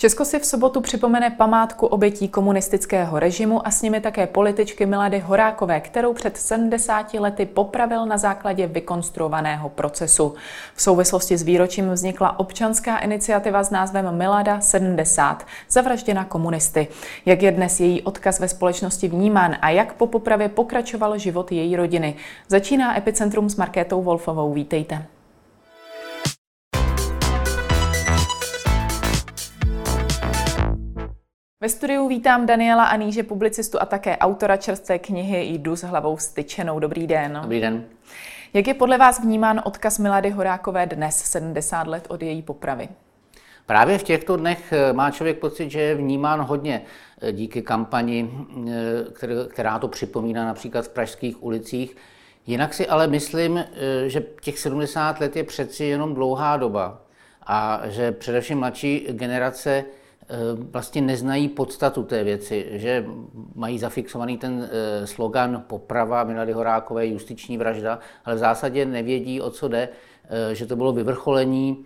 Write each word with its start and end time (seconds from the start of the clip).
Česko 0.00 0.24
si 0.24 0.38
v 0.38 0.46
sobotu 0.46 0.80
připomene 0.80 1.30
památku 1.30 1.86
obětí 1.86 2.28
komunistického 2.28 3.18
režimu 3.18 3.66
a 3.66 3.70
s 3.70 3.82
nimi 3.82 4.00
také 4.00 4.26
političky 4.26 4.86
Milady 4.86 5.18
Horákové, 5.18 5.80
kterou 5.80 6.12
před 6.12 6.36
70 6.36 7.14
lety 7.14 7.46
popravil 7.46 8.06
na 8.06 8.18
základě 8.18 8.66
vykonstruovaného 8.66 9.68
procesu. 9.68 10.34
V 10.74 10.82
souvislosti 10.82 11.36
s 11.36 11.42
výročím 11.42 11.90
vznikla 11.90 12.38
občanská 12.38 12.98
iniciativa 12.98 13.64
s 13.64 13.70
názvem 13.70 14.16
Milada 14.16 14.60
70, 14.60 15.46
zavražděna 15.70 16.24
komunisty. 16.24 16.88
Jak 17.26 17.42
je 17.42 17.52
dnes 17.52 17.80
její 17.80 18.02
odkaz 18.02 18.40
ve 18.40 18.48
společnosti 18.48 19.08
vnímán 19.08 19.56
a 19.60 19.70
jak 19.70 19.92
po 19.92 20.06
popravě 20.06 20.48
pokračoval 20.48 21.18
život 21.18 21.52
její 21.52 21.76
rodiny. 21.76 22.14
Začíná 22.48 22.98
Epicentrum 22.98 23.50
s 23.50 23.56
Markétou 23.56 24.02
Wolfovou. 24.02 24.52
Vítejte. 24.52 25.17
Ve 31.60 31.68
studiu 31.68 32.08
vítám 32.08 32.46
Daniela 32.46 32.84
Aníže, 32.84 33.22
publicistu 33.22 33.82
a 33.82 33.86
také 33.86 34.16
autora 34.18 34.56
čerstvé 34.56 34.98
knihy 34.98 35.44
Jdu 35.44 35.76
s 35.76 35.82
hlavou 35.82 36.16
styčenou. 36.16 36.78
Dobrý 36.78 37.06
den. 37.06 37.38
Dobrý 37.42 37.60
den. 37.60 37.84
Jak 38.54 38.66
je 38.66 38.74
podle 38.74 38.98
vás 38.98 39.20
vnímán 39.20 39.62
odkaz 39.64 39.98
Milady 39.98 40.30
Horákové 40.30 40.86
dnes, 40.86 41.16
70 41.16 41.86
let 41.86 42.06
od 42.08 42.22
její 42.22 42.42
popravy? 42.42 42.88
Právě 43.66 43.98
v 43.98 44.02
těchto 44.02 44.36
dnech 44.36 44.72
eh, 44.72 44.92
má 44.92 45.10
člověk 45.10 45.38
pocit, 45.38 45.70
že 45.70 45.80
je 45.80 45.94
vnímán 45.94 46.40
hodně 46.40 46.82
eh, 47.20 47.32
díky 47.32 47.62
kampani, 47.62 48.30
eh, 48.68 49.48
která 49.48 49.78
to 49.78 49.88
připomíná 49.88 50.44
například 50.44 50.84
v 50.84 50.88
pražských 50.88 51.42
ulicích. 51.42 51.96
Jinak 52.46 52.74
si 52.74 52.86
ale 52.86 53.06
myslím, 53.06 53.64
že 54.06 54.22
těch 54.40 54.58
70 54.58 55.20
let 55.20 55.36
je 55.36 55.44
přeci 55.44 55.84
jenom 55.84 56.14
dlouhá 56.14 56.56
doba 56.56 57.00
a 57.46 57.80
že 57.84 58.12
především 58.12 58.58
mladší 58.58 59.06
generace 59.10 59.84
vlastně 60.70 61.02
neznají 61.02 61.48
podstatu 61.48 62.02
té 62.02 62.24
věci, 62.24 62.66
že 62.72 63.04
mají 63.54 63.78
zafixovaný 63.78 64.38
ten 64.38 64.68
eh, 64.70 65.06
slogan 65.06 65.64
poprava 65.66 66.24
Milady 66.24 66.52
Horákové, 66.52 67.06
justiční 67.06 67.58
vražda, 67.58 67.98
ale 68.24 68.36
v 68.36 68.38
zásadě 68.38 68.84
nevědí, 68.84 69.40
o 69.40 69.50
co 69.50 69.68
jde, 69.68 69.88
eh, 70.24 70.54
že 70.54 70.66
to 70.66 70.76
bylo 70.76 70.92
vyvrcholení 70.92 71.84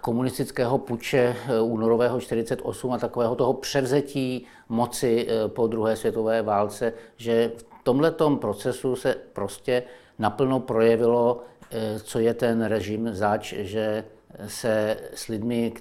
komunistického 0.00 0.78
puče 0.78 1.36
únorového 1.62 2.20
48 2.20 2.92
a 2.92 2.98
takového 2.98 3.34
toho 3.34 3.52
převzetí 3.52 4.46
moci 4.68 5.28
po 5.46 5.66
druhé 5.66 5.96
světové 5.96 6.42
válce, 6.42 6.92
že 7.16 7.52
v 7.56 7.64
tomhletom 7.82 8.38
procesu 8.38 8.96
se 8.96 9.16
prostě 9.32 9.82
naplno 10.18 10.60
projevilo, 10.60 11.42
co 12.02 12.18
je 12.18 12.34
ten 12.34 12.64
režim 12.64 13.08
zač, 13.12 13.52
že 13.52 14.04
se 14.46 14.96
s 15.14 15.26
lidmi, 15.28 15.72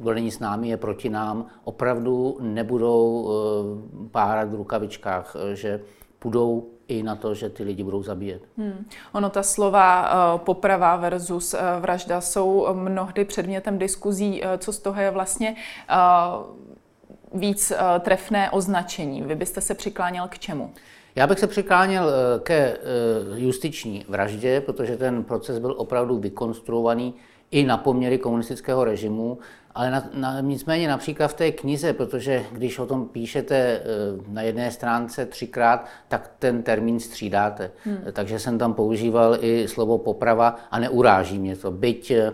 kdo 0.00 0.14
není 0.14 0.30
s 0.30 0.38
námi, 0.38 0.68
je 0.68 0.76
proti 0.76 1.08
nám, 1.08 1.46
opravdu 1.64 2.38
nebudou 2.40 3.30
eh, 3.30 4.08
párat 4.10 4.48
v 4.50 4.54
rukavičkách, 4.54 5.36
eh, 5.36 5.56
že 5.56 5.80
půjdou 6.18 6.66
i 6.88 7.02
na 7.02 7.16
to, 7.16 7.34
že 7.34 7.48
ty 7.48 7.62
lidi 7.62 7.84
budou 7.84 8.02
zabíjet. 8.02 8.42
Hmm. 8.56 8.86
Ono 9.12 9.30
ta 9.30 9.42
slova 9.42 10.12
uh, 10.34 10.40
poprava 10.40 10.96
versus 10.96 11.54
uh, 11.54 11.60
vražda 11.80 12.20
jsou 12.20 12.66
mnohdy 12.72 13.24
předmětem 13.24 13.78
diskuzí, 13.78 14.42
uh, 14.42 14.48
co 14.58 14.72
z 14.72 14.78
toho 14.78 15.00
je 15.00 15.10
vlastně 15.10 15.56
víc 17.34 17.72
trefné 18.00 18.50
označení. 18.50 19.22
Vy 19.22 19.34
byste 19.34 19.60
se 19.60 19.74
přikláněl 19.74 20.28
k 20.28 20.38
čemu? 20.38 20.72
Já 21.14 21.26
bych 21.26 21.38
se 21.38 21.46
přikláněl 21.46 22.10
ke 22.42 22.76
justiční 23.36 24.04
vraždě, 24.08 24.60
protože 24.60 24.96
ten 24.96 25.24
proces 25.24 25.58
byl 25.58 25.74
opravdu 25.78 26.18
vykonstruovaný 26.18 27.14
i 27.50 27.64
na 27.64 27.76
poměry 27.76 28.18
komunistického 28.18 28.84
režimu, 28.84 29.38
ale 29.74 29.90
na, 29.90 30.04
na, 30.14 30.40
nicméně 30.40 30.88
například 30.88 31.28
v 31.28 31.34
té 31.34 31.52
knize, 31.52 31.92
protože 31.92 32.44
když 32.52 32.78
o 32.78 32.86
tom 32.86 33.08
píšete 33.08 33.56
eh, 33.56 33.82
na 34.28 34.42
jedné 34.42 34.70
stránce 34.70 35.26
třikrát, 35.26 35.86
tak 36.08 36.30
ten 36.38 36.62
termín 36.62 37.00
střídáte. 37.00 37.70
Hmm. 37.84 37.98
Takže 38.12 38.38
jsem 38.38 38.58
tam 38.58 38.74
používal 38.74 39.36
i 39.40 39.68
slovo 39.68 39.98
poprava 39.98 40.56
a 40.70 40.78
neuráží 40.78 41.38
mě 41.38 41.56
to. 41.56 41.70
Byť 41.70 42.10
eh, 42.10 42.32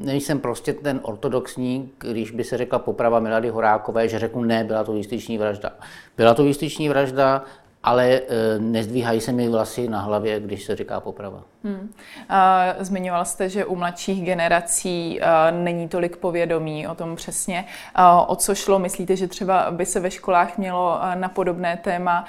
nejsem 0.00 0.40
prostě 0.40 0.72
ten 0.72 1.00
ortodoxní, 1.02 1.90
když 1.98 2.30
by 2.30 2.44
se 2.44 2.56
řekla 2.56 2.78
poprava 2.78 3.20
Milady 3.20 3.48
Horákové, 3.48 4.08
že 4.08 4.18
řeknu 4.18 4.44
ne, 4.44 4.64
byla 4.64 4.84
to 4.84 4.92
justiční 4.92 5.38
vražda. 5.38 5.70
Byla 6.16 6.34
to 6.34 6.44
justiční 6.44 6.88
vražda, 6.88 7.44
ale 7.84 8.10
e, 8.12 8.20
nezdvíhají 8.58 9.20
se 9.20 9.32
mi 9.32 9.48
vlasy 9.48 9.88
na 9.88 10.00
hlavě, 10.00 10.40
když 10.40 10.64
se 10.64 10.76
říká 10.76 11.00
poprava. 11.00 11.42
Hmm. 11.64 11.92
Zmiňoval 12.80 13.24
jste, 13.24 13.48
že 13.48 13.64
u 13.64 13.76
mladších 13.76 14.24
generací 14.24 15.20
není 15.50 15.88
tolik 15.88 16.16
povědomí 16.16 16.88
o 16.88 16.94
tom 16.94 17.16
přesně. 17.16 17.64
O 18.26 18.36
co 18.36 18.54
šlo? 18.54 18.78
Myslíte, 18.78 19.16
že 19.16 19.28
třeba 19.28 19.70
by 19.70 19.86
se 19.86 20.00
ve 20.00 20.10
školách 20.10 20.58
mělo 20.58 20.98
na 21.14 21.28
podobné 21.28 21.76
téma 21.76 22.24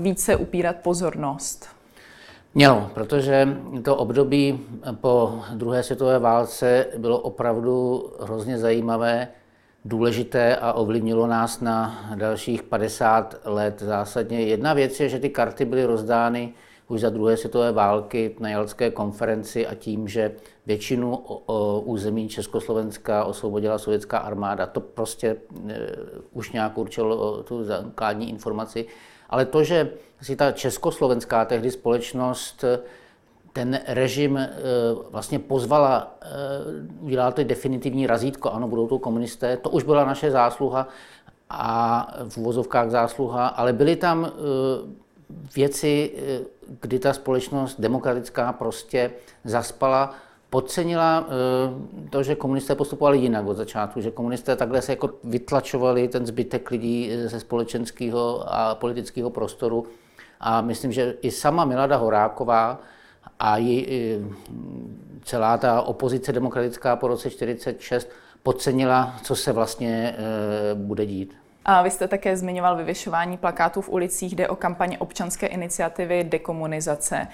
více 0.00 0.36
upírat 0.36 0.76
pozornost? 0.76 1.68
Mělo, 2.54 2.90
protože 2.94 3.48
to 3.84 3.96
období 3.96 4.60
po 5.00 5.42
druhé 5.54 5.82
světové 5.82 6.18
válce 6.18 6.86
bylo 6.98 7.18
opravdu 7.18 8.04
hrozně 8.20 8.58
zajímavé 8.58 9.28
důležité 9.84 10.56
a 10.56 10.72
ovlivnilo 10.72 11.26
nás 11.26 11.60
na 11.60 12.04
dalších 12.14 12.62
50 12.62 13.40
let 13.44 13.82
zásadně. 13.82 14.40
Jedna 14.40 14.74
věc 14.74 15.00
je, 15.00 15.08
že 15.08 15.18
ty 15.18 15.28
karty 15.28 15.64
byly 15.64 15.84
rozdány 15.84 16.52
už 16.88 17.00
za 17.00 17.10
druhé 17.10 17.36
světové 17.36 17.72
války 17.72 18.36
na 18.40 18.48
Jalské 18.48 18.90
konferenci 18.90 19.66
a 19.66 19.74
tím, 19.74 20.08
že 20.08 20.34
většinu 20.66 21.16
území 21.84 22.28
Československa 22.28 23.24
osvobodila 23.24 23.78
sovětská 23.78 24.18
armáda. 24.18 24.66
To 24.66 24.80
prostě 24.80 25.36
e, 25.68 25.88
už 26.32 26.52
nějak 26.52 26.78
určilo 26.78 27.42
tu 27.42 27.64
základní 27.64 28.28
informaci. 28.30 28.86
Ale 29.30 29.46
to, 29.46 29.64
že 29.64 29.90
si 30.22 30.36
ta 30.36 30.52
československá 30.52 31.44
tehdy 31.44 31.70
společnost 31.70 32.64
ten 33.58 33.80
režim 33.86 34.36
eh, 34.36 34.48
vlastně 35.10 35.38
pozvala, 35.38 36.14
eh, 36.22 36.26
udělala 37.00 37.30
to 37.30 37.44
definitivní 37.44 38.06
razítko, 38.06 38.50
ano, 38.50 38.68
budou 38.68 38.86
to 38.86 38.98
komunisté, 38.98 39.56
to 39.56 39.70
už 39.70 39.82
byla 39.82 40.04
naše 40.04 40.30
zásluha 40.30 40.88
a 41.50 42.06
v 42.28 42.38
uvozovkách 42.38 42.90
zásluha, 42.90 43.46
ale 43.46 43.72
byly 43.72 43.96
tam 43.96 44.26
eh, 44.26 44.30
věci, 45.56 46.12
kdy 46.80 46.98
ta 46.98 47.12
společnost 47.12 47.80
demokratická 47.80 48.52
prostě 48.52 49.10
zaspala, 49.44 50.14
podcenila 50.50 51.26
to, 52.10 52.22
že 52.22 52.34
komunisté 52.34 52.74
postupovali 52.74 53.18
jinak 53.18 53.46
od 53.46 53.56
začátku, 53.56 54.00
že 54.00 54.10
komunisté 54.10 54.56
takhle 54.56 54.82
se 54.82 54.92
jako 54.92 55.10
vytlačovali 55.24 56.08
ten 56.08 56.26
zbytek 56.26 56.70
lidí 56.70 57.12
ze 57.26 57.40
společenského 57.40 58.44
a 58.46 58.74
politického 58.74 59.30
prostoru. 59.30 59.86
A 60.40 60.60
myslím, 60.60 60.92
že 60.92 61.14
i 61.22 61.30
sama 61.30 61.64
Milada 61.64 61.96
Horáková, 61.96 62.80
a 63.38 63.56
jí, 63.56 63.86
celá 65.28 65.58
ta 65.58 65.82
opozice 65.82 66.32
demokratická 66.32 66.96
po 66.96 67.08
roce 67.08 67.28
1946 67.28 68.10
podcenila, 68.42 69.14
co 69.22 69.36
se 69.36 69.52
vlastně 69.52 70.16
e, 70.18 70.74
bude 70.74 71.06
dít. 71.06 71.36
A 71.64 71.82
vy 71.82 71.90
jste 71.90 72.08
také 72.08 72.36
zmiňoval 72.36 72.76
vyvěšování 72.76 73.36
plakátů 73.36 73.80
v 73.80 73.88
ulicích, 73.88 74.36
jde 74.36 74.48
o 74.48 74.56
kampaně 74.56 74.98
občanské 74.98 75.46
iniciativy 75.46 76.24
dekomunizace. 76.24 77.26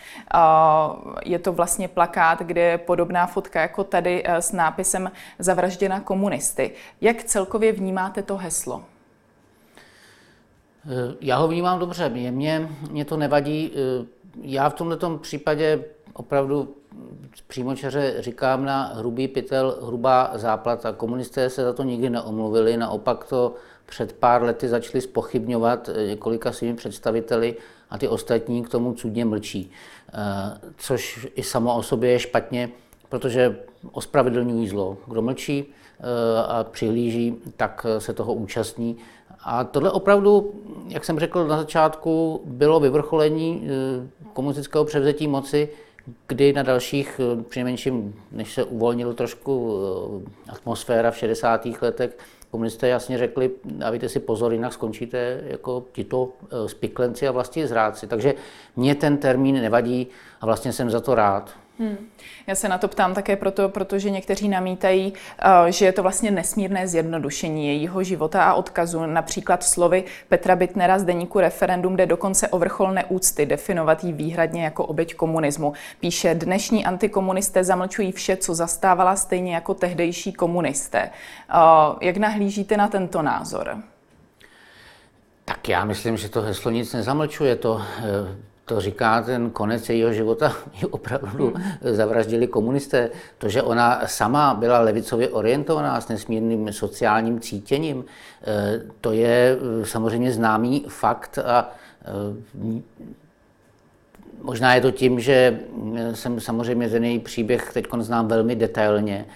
Je 1.25 1.39
to 1.39 1.53
vlastně 1.53 1.89
plakát, 1.89 2.43
kde 2.43 2.61
je 2.61 2.79
podobná 2.79 3.27
fotka 3.27 3.61
jako 3.61 3.85
tady 3.85 4.23
e, 4.25 4.43
s 4.43 4.53
nápisem 4.53 5.13
Zavražděna 5.39 6.01
komunisty. 6.01 6.71
Jak 7.01 7.25
celkově 7.25 7.73
vnímáte 7.73 8.23
to 8.23 8.37
heslo? 8.37 8.85
E, 10.85 11.15
já 11.21 11.37
ho 11.37 11.49
vnímám 11.49 11.79
dobře, 11.79 12.09
mě, 12.09 12.31
mě, 12.31 12.69
mě 12.91 13.05
to 13.05 13.17
nevadí. 13.17 13.73
Já 14.43 14.69
v 14.69 14.75
tomto 14.75 15.19
případě 15.19 15.85
opravdu 16.13 16.75
přímočaře 17.47 18.15
říkám 18.19 18.65
na 18.65 18.83
hrubý 18.95 19.29
pytel, 19.29 19.79
hrubá 19.83 20.31
záplata. 20.35 20.93
Komunisté 20.93 21.51
se 21.51 21.65
za 21.65 21.73
to 21.73 21.83
nikdy 21.83 22.11
neomluvili, 22.11 22.77
naopak 22.77 23.25
to 23.25 23.55
před 23.87 24.13
pár 24.13 24.43
lety 24.43 24.69
začali 24.69 25.01
spochybňovat 25.01 25.91
několika 26.07 26.53
svými 26.53 26.75
představiteli 26.75 27.57
a 27.91 27.99
ty 27.99 28.09
ostatní 28.09 28.65
k 28.65 28.69
tomu 28.69 28.95
cudně 28.95 29.25
mlčí. 29.25 29.71
Eh, 30.13 30.59
což 30.77 31.27
i 31.35 31.43
samo 31.43 31.77
o 31.77 31.83
sobě 31.83 32.11
je 32.11 32.19
špatně, 32.19 32.71
protože 33.09 33.59
ospravedlňují 33.93 34.69
zlo. 34.69 34.97
Kdo 35.07 35.23
mlčí 35.23 35.65
eh, 35.65 36.03
a 36.47 36.65
přihlíží, 36.65 37.37
tak 37.57 37.87
se 37.99 38.13
toho 38.13 38.35
účastní. 38.35 38.97
A 39.45 39.65
tohle 39.65 39.91
opravdu, 39.91 40.55
jak 40.89 41.05
jsem 41.05 41.19
řekl 41.19 41.47
na 41.47 41.59
začátku, 41.59 42.43
bylo 42.45 42.81
vyvrcholení 42.81 43.67
eh, 43.67 44.09
komunistického 44.33 44.85
převzetí 44.85 45.29
moci 45.29 45.69
kdy 46.27 46.53
na 46.53 46.63
dalších, 46.63 47.21
eh, 47.21 47.43
přinejmenším, 47.43 48.15
než 48.33 48.55
se 48.55 48.65
uvolnil 48.65 49.15
trošku 49.15 49.79
eh, 50.27 50.53
atmosféra 50.53 51.11
v 51.11 51.17
60. 51.17 51.67
letech, 51.83 52.19
komunisté 52.51 52.89
jasně 52.89 53.19
řekli, 53.19 53.51
dávajte 53.65 54.09
si 54.09 54.21
pozor, 54.21 54.53
jinak 54.53 54.73
skončíte 54.73 55.41
jako 55.47 55.85
tito 55.93 56.29
spiklenci 56.67 57.29
a 57.29 57.33
vlastně 57.33 57.67
zrádci. 57.67 58.07
Takže 58.07 58.35
mě 58.77 58.95
ten 58.95 59.17
termín 59.17 59.55
nevadí 59.55 60.07
a 60.41 60.47
vlastně 60.47 60.73
jsem 60.73 60.91
za 60.91 61.01
to 61.01 61.15
rád. 61.15 61.64
Hmm. 61.79 61.97
Já 62.47 62.55
se 62.55 62.69
na 62.69 62.79
to 62.79 62.89
ptám 62.89 63.15
také 63.15 63.37
proto, 63.37 63.69
protože 63.69 64.11
někteří 64.11 64.49
namítají, 64.49 65.13
eh, 65.39 65.73
že 65.73 65.85
je 65.85 65.93
to 65.93 66.03
vlastně 66.03 66.31
nesmírné 66.31 66.89
zjednodušení 66.89 67.67
jejího 67.67 68.03
života 68.03 68.45
a 68.45 68.55
odkazu. 68.55 69.07
Například 69.07 69.65
slovy 69.65 70.05
Petra 70.29 70.57
Bitnera 70.57 70.99
z 70.99 71.05
deníku 71.05 71.41
Referendum, 71.41 71.95
kde 71.95 72.07
dokonce 72.07 72.49
o 72.49 72.59
vrcholné 72.59 73.05
úcty 73.05 73.47
definovat 73.47 74.05
jí 74.05 74.13
výhradně 74.13 74.65
jako 74.65 74.87
oběť 74.87 75.15
komunismu. 75.15 75.73
Píše, 76.01 76.35
dnešní 76.35 76.85
antikomunisté 76.85 77.65
zamlčují 77.65 78.13
vše, 78.13 78.37
co 78.37 78.55
zastávala 78.55 79.17
stejně 79.17 79.55
jako 79.55 79.75
tehdejší 79.75 80.33
komunisté. 80.33 81.11
Eh, 81.51 81.55
jak 82.01 82.17
nahlížíte 82.17 82.77
na 82.77 82.89
tento 82.89 83.23
názor? 83.23 83.77
Tak 85.45 85.69
já 85.69 85.85
myslím, 85.85 86.17
že 86.17 86.29
to 86.29 86.43
heslo 86.43 86.71
nic 86.71 86.93
nezamlčuje. 86.93 87.57
To 87.57 87.83
eh, 87.99 88.54
to 88.65 88.81
říká 88.81 89.23
ten 89.23 89.51
konec 89.51 89.89
jejího 89.89 90.13
života, 90.13 90.57
ji 90.83 90.87
opravdu 90.87 91.53
hmm. 91.55 91.95
zavraždili 91.95 92.47
komunisté. 92.47 93.11
To, 93.39 93.49
že 93.49 93.63
ona 93.63 94.03
sama 94.07 94.55
byla 94.55 94.81
levicově 94.81 95.29
orientovaná 95.29 96.01
s 96.01 96.09
nesmírným 96.09 96.73
sociálním 96.73 97.41
cítěním, 97.41 98.05
eh, 98.43 98.81
to 99.01 99.13
je 99.13 99.57
eh, 99.57 99.87
samozřejmě 99.87 100.33
známý 100.33 100.85
fakt 100.89 101.39
a 101.39 101.71
eh, 102.03 102.83
možná 104.43 104.75
je 104.75 104.81
to 104.81 104.91
tím, 104.91 105.21
že 105.21 105.61
jsem 106.13 106.41
samozřejmě 106.41 106.91
ten 106.91 107.05
její 107.05 107.19
příběh 107.19 107.73
teď 107.73 107.87
znám 107.99 108.29
velmi 108.29 108.57
detailně, 108.57 109.27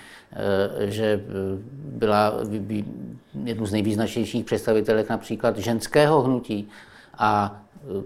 že 0.79 1.21
byla 1.75 2.35
jednu 3.45 3.67
z 3.67 3.73
nejvýznačnějších 3.73 4.45
představitelek 4.45 5.09
například 5.09 5.59
ženského 5.59 6.23
hnutí 6.23 6.69
a 7.19 7.61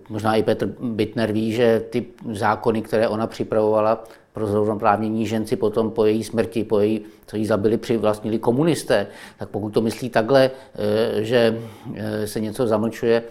možná 0.08 0.36
i 0.36 0.42
Petr 0.42 0.66
Bittner 0.80 1.32
ví, 1.32 1.52
že 1.52 1.84
ty 1.90 2.06
zákony, 2.32 2.82
které 2.82 3.08
ona 3.08 3.26
připravovala 3.26 4.04
pro 4.32 4.46
zrovnoprávnění 4.46 5.26
žen 5.26 5.46
si 5.46 5.56
potom 5.56 5.90
po 5.90 6.04
její 6.04 6.24
smrti, 6.24 6.64
po 6.64 6.80
její, 6.80 7.00
co 7.26 7.36
jí 7.36 7.46
zabili, 7.46 7.76
přivlastnili 7.76 8.38
komunisté. 8.38 9.06
Tak 9.38 9.48
pokud 9.48 9.70
to 9.70 9.80
myslí 9.80 10.10
takhle, 10.10 10.50
eh, 10.74 11.22
že 11.22 11.60
eh, 11.94 12.26
se 12.26 12.40
něco 12.40 12.66
zamlčuje, 12.66 13.22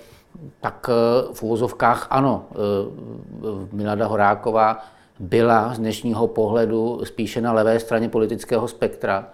tak 0.61 0.89
eh, 0.89 1.33
v 1.33 1.43
úvozovkách 1.43 2.07
ano, 2.09 2.45
Milada 3.71 4.07
Horáková 4.07 4.85
byla 5.19 5.73
z 5.73 5.79
dnešního 5.79 6.27
pohledu 6.27 7.01
spíše 7.03 7.41
na 7.41 7.53
levé 7.53 7.79
straně 7.79 8.09
politického 8.09 8.67
spektra, 8.67 9.27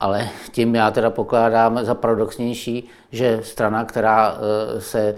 ale 0.00 0.28
tím 0.52 0.74
já 0.74 0.90
teda 0.90 1.10
pokládám 1.10 1.84
za 1.84 1.94
paradoxnější, 1.94 2.88
že 3.12 3.40
strana, 3.42 3.84
která 3.84 4.38
se 4.78 5.14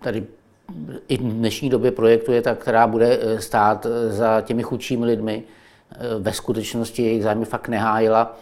tady 0.00 0.24
i 1.08 1.16
v 1.16 1.20
dnešní 1.20 1.70
době 1.70 1.90
projektuje, 1.90 2.42
tak 2.42 2.58
která 2.58 2.86
bude 2.86 3.18
eh, 3.20 3.40
stát 3.40 3.86
eh, 3.86 4.12
za 4.12 4.40
těmi 4.40 4.62
chudšími 4.62 5.04
lidmi, 5.06 5.42
eh, 5.90 5.96
ve 6.18 6.32
skutečnosti 6.32 7.02
jejich 7.02 7.22
zájmy 7.22 7.44
fakt 7.44 7.68
nehájila, 7.68 8.36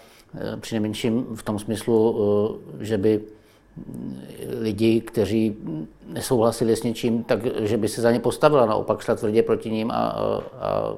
přinejmenším 0.61 1.27
v 1.35 1.43
tom 1.43 1.59
smyslu, 1.59 2.19
že 2.81 2.99
by 2.99 3.21
lidi, 4.61 5.01
kteří 5.01 5.57
nesouhlasili 6.07 6.77
s 6.77 6.83
něčím, 6.83 7.25
tak 7.25 7.39
že 7.61 7.77
by 7.77 7.89
se 7.89 8.03
za 8.03 8.13
ně 8.13 8.21
postavila, 8.21 8.67
naopak 8.67 9.01
šla 9.01 9.15
tvrdě 9.15 9.43
proti 9.43 9.71
ním 9.71 9.91
a, 9.91 9.95
a, 9.95 10.43
a 10.61 10.95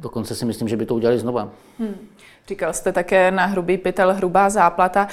dokonce 0.00 0.34
si 0.34 0.44
myslím, 0.44 0.68
že 0.68 0.76
by 0.76 0.86
to 0.86 0.94
udělali 0.94 1.18
znova. 1.18 1.48
Hmm. 1.78 2.08
Říkal 2.48 2.72
jste 2.72 2.92
také 2.92 3.30
na 3.30 3.46
hrubý 3.46 3.78
pytel 3.78 4.14
hrubá 4.14 4.50
záplata. 4.50 5.08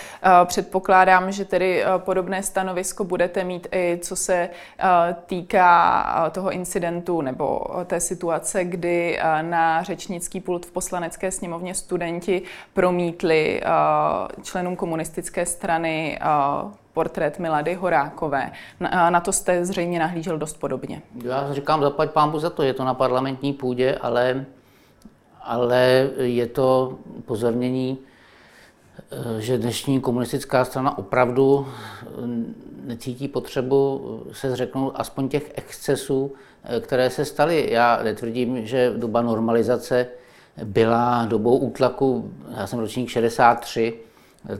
Předpokládám, 0.45 1.31
že 1.31 1.45
tedy 1.45 1.83
eh, 1.83 1.87
podobné 1.97 2.43
stanovisko 2.43 3.03
budete 3.03 3.43
mít 3.43 3.67
i 3.71 3.99
co 4.01 4.15
se 4.15 4.33
eh, 4.33 5.15
týká 5.25 6.29
toho 6.31 6.51
incidentu 6.51 7.21
nebo 7.21 7.61
té 7.85 7.99
situace, 7.99 8.63
kdy 8.63 9.19
na 9.41 9.83
řečnický 9.83 10.39
pult 10.39 10.65
v 10.65 10.71
poslanecké 10.71 11.31
sněmovně 11.31 11.73
studenti 11.73 12.41
promítli 12.73 13.61
členům 14.43 14.75
komunistické 14.75 15.45
strany 15.45 16.19
portrét 16.93 17.39
Milady 17.39 17.73
Horákové. 17.73 18.51
Na, 18.79 19.09
na 19.09 19.19
to 19.19 19.31
jste 19.31 19.65
zřejmě 19.65 19.99
nahlížel 19.99 20.37
dost 20.37 20.59
podobně. 20.59 21.01
Já 21.23 21.53
říkám, 21.53 21.81
zaplať 21.81 22.11
pámbu 22.11 22.39
za 22.39 22.49
to, 22.49 22.63
je 22.63 22.73
to 22.73 22.83
na 22.83 22.93
parlamentní 22.93 23.53
půdě, 23.53 23.95
ale 24.01 24.45
ale 25.43 26.09
je 26.17 26.47
to 26.47 26.97
pozornění, 27.25 27.97
eh, 29.11 29.41
že 29.41 29.57
dnešní 29.57 30.01
komunistická 30.01 30.65
strana 30.65 30.97
opravdu 30.97 31.67
eh, 31.67 32.07
necítí 32.83 33.27
potřebu 33.27 34.01
se 34.31 34.51
zřeknout 34.51 34.93
aspoň 34.95 35.29
těch 35.29 35.51
excesů, 35.55 36.33
eh, 36.63 36.79
které 36.79 37.09
se 37.09 37.25
staly. 37.25 37.67
Já 37.71 38.03
netvrdím, 38.03 38.65
že 38.65 38.93
doba 38.97 39.21
normalizace 39.21 40.07
byla 40.63 41.25
dobou 41.25 41.57
útlaku, 41.57 42.31
já 42.57 42.67
jsem 42.67 42.79
ročník 42.79 43.09
63, 43.09 43.93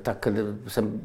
tak 0.02 0.28
jsem, 0.68 1.02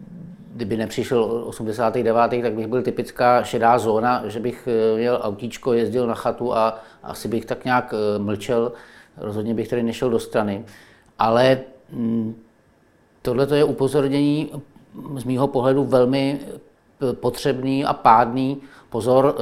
kdyby 0.56 0.76
nepřišel 0.76 1.44
89., 1.46 2.42
tak 2.42 2.52
bych 2.52 2.66
byl 2.66 2.82
typická 2.82 3.42
šedá 3.42 3.78
zóna, 3.78 4.22
že 4.26 4.40
bych 4.40 4.68
měl 4.96 5.20
autíčko, 5.22 5.72
jezdil 5.72 6.06
na 6.06 6.14
chatu 6.14 6.54
a 6.56 6.78
asi 7.02 7.28
bych 7.28 7.44
tak 7.44 7.64
nějak 7.64 7.94
mlčel 8.18 8.72
rozhodně 9.16 9.54
bych 9.54 9.68
tady 9.68 9.82
nešel 9.82 10.10
do 10.10 10.18
strany. 10.18 10.64
Ale 11.18 11.58
mm, 11.92 12.42
tohle 13.22 13.56
je 13.56 13.64
upozornění 13.64 14.50
z 15.16 15.24
mýho 15.24 15.48
pohledu 15.48 15.84
velmi 15.84 16.40
e, 17.10 17.12
potřebný 17.12 17.84
a 17.84 17.92
pádný. 17.92 18.62
Pozor, 18.90 19.36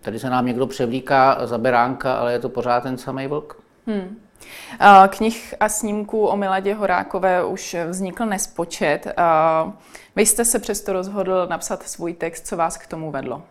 tady 0.00 0.18
se 0.18 0.30
nám 0.30 0.46
někdo 0.46 0.66
převlíká 0.66 1.46
za 1.46 1.58
beránka, 1.58 2.14
ale 2.14 2.32
je 2.32 2.38
to 2.38 2.48
pořád 2.48 2.82
ten 2.82 2.98
samý 2.98 3.26
vlk. 3.26 3.56
Hmm. 3.86 4.18
Knih 5.08 5.54
a 5.60 5.68
snímků 5.68 6.26
o 6.26 6.36
Miladě 6.36 6.74
Horákové 6.74 7.44
už 7.44 7.76
vznikl 7.88 8.26
nespočet. 8.26 9.06
Vy 10.16 10.26
jste 10.26 10.44
se 10.44 10.58
přesto 10.58 10.92
rozhodl 10.92 11.46
napsat 11.50 11.82
svůj 11.82 12.12
text. 12.12 12.46
Co 12.46 12.56
vás 12.56 12.76
k 12.76 12.86
tomu 12.86 13.10
vedlo? 13.10 13.42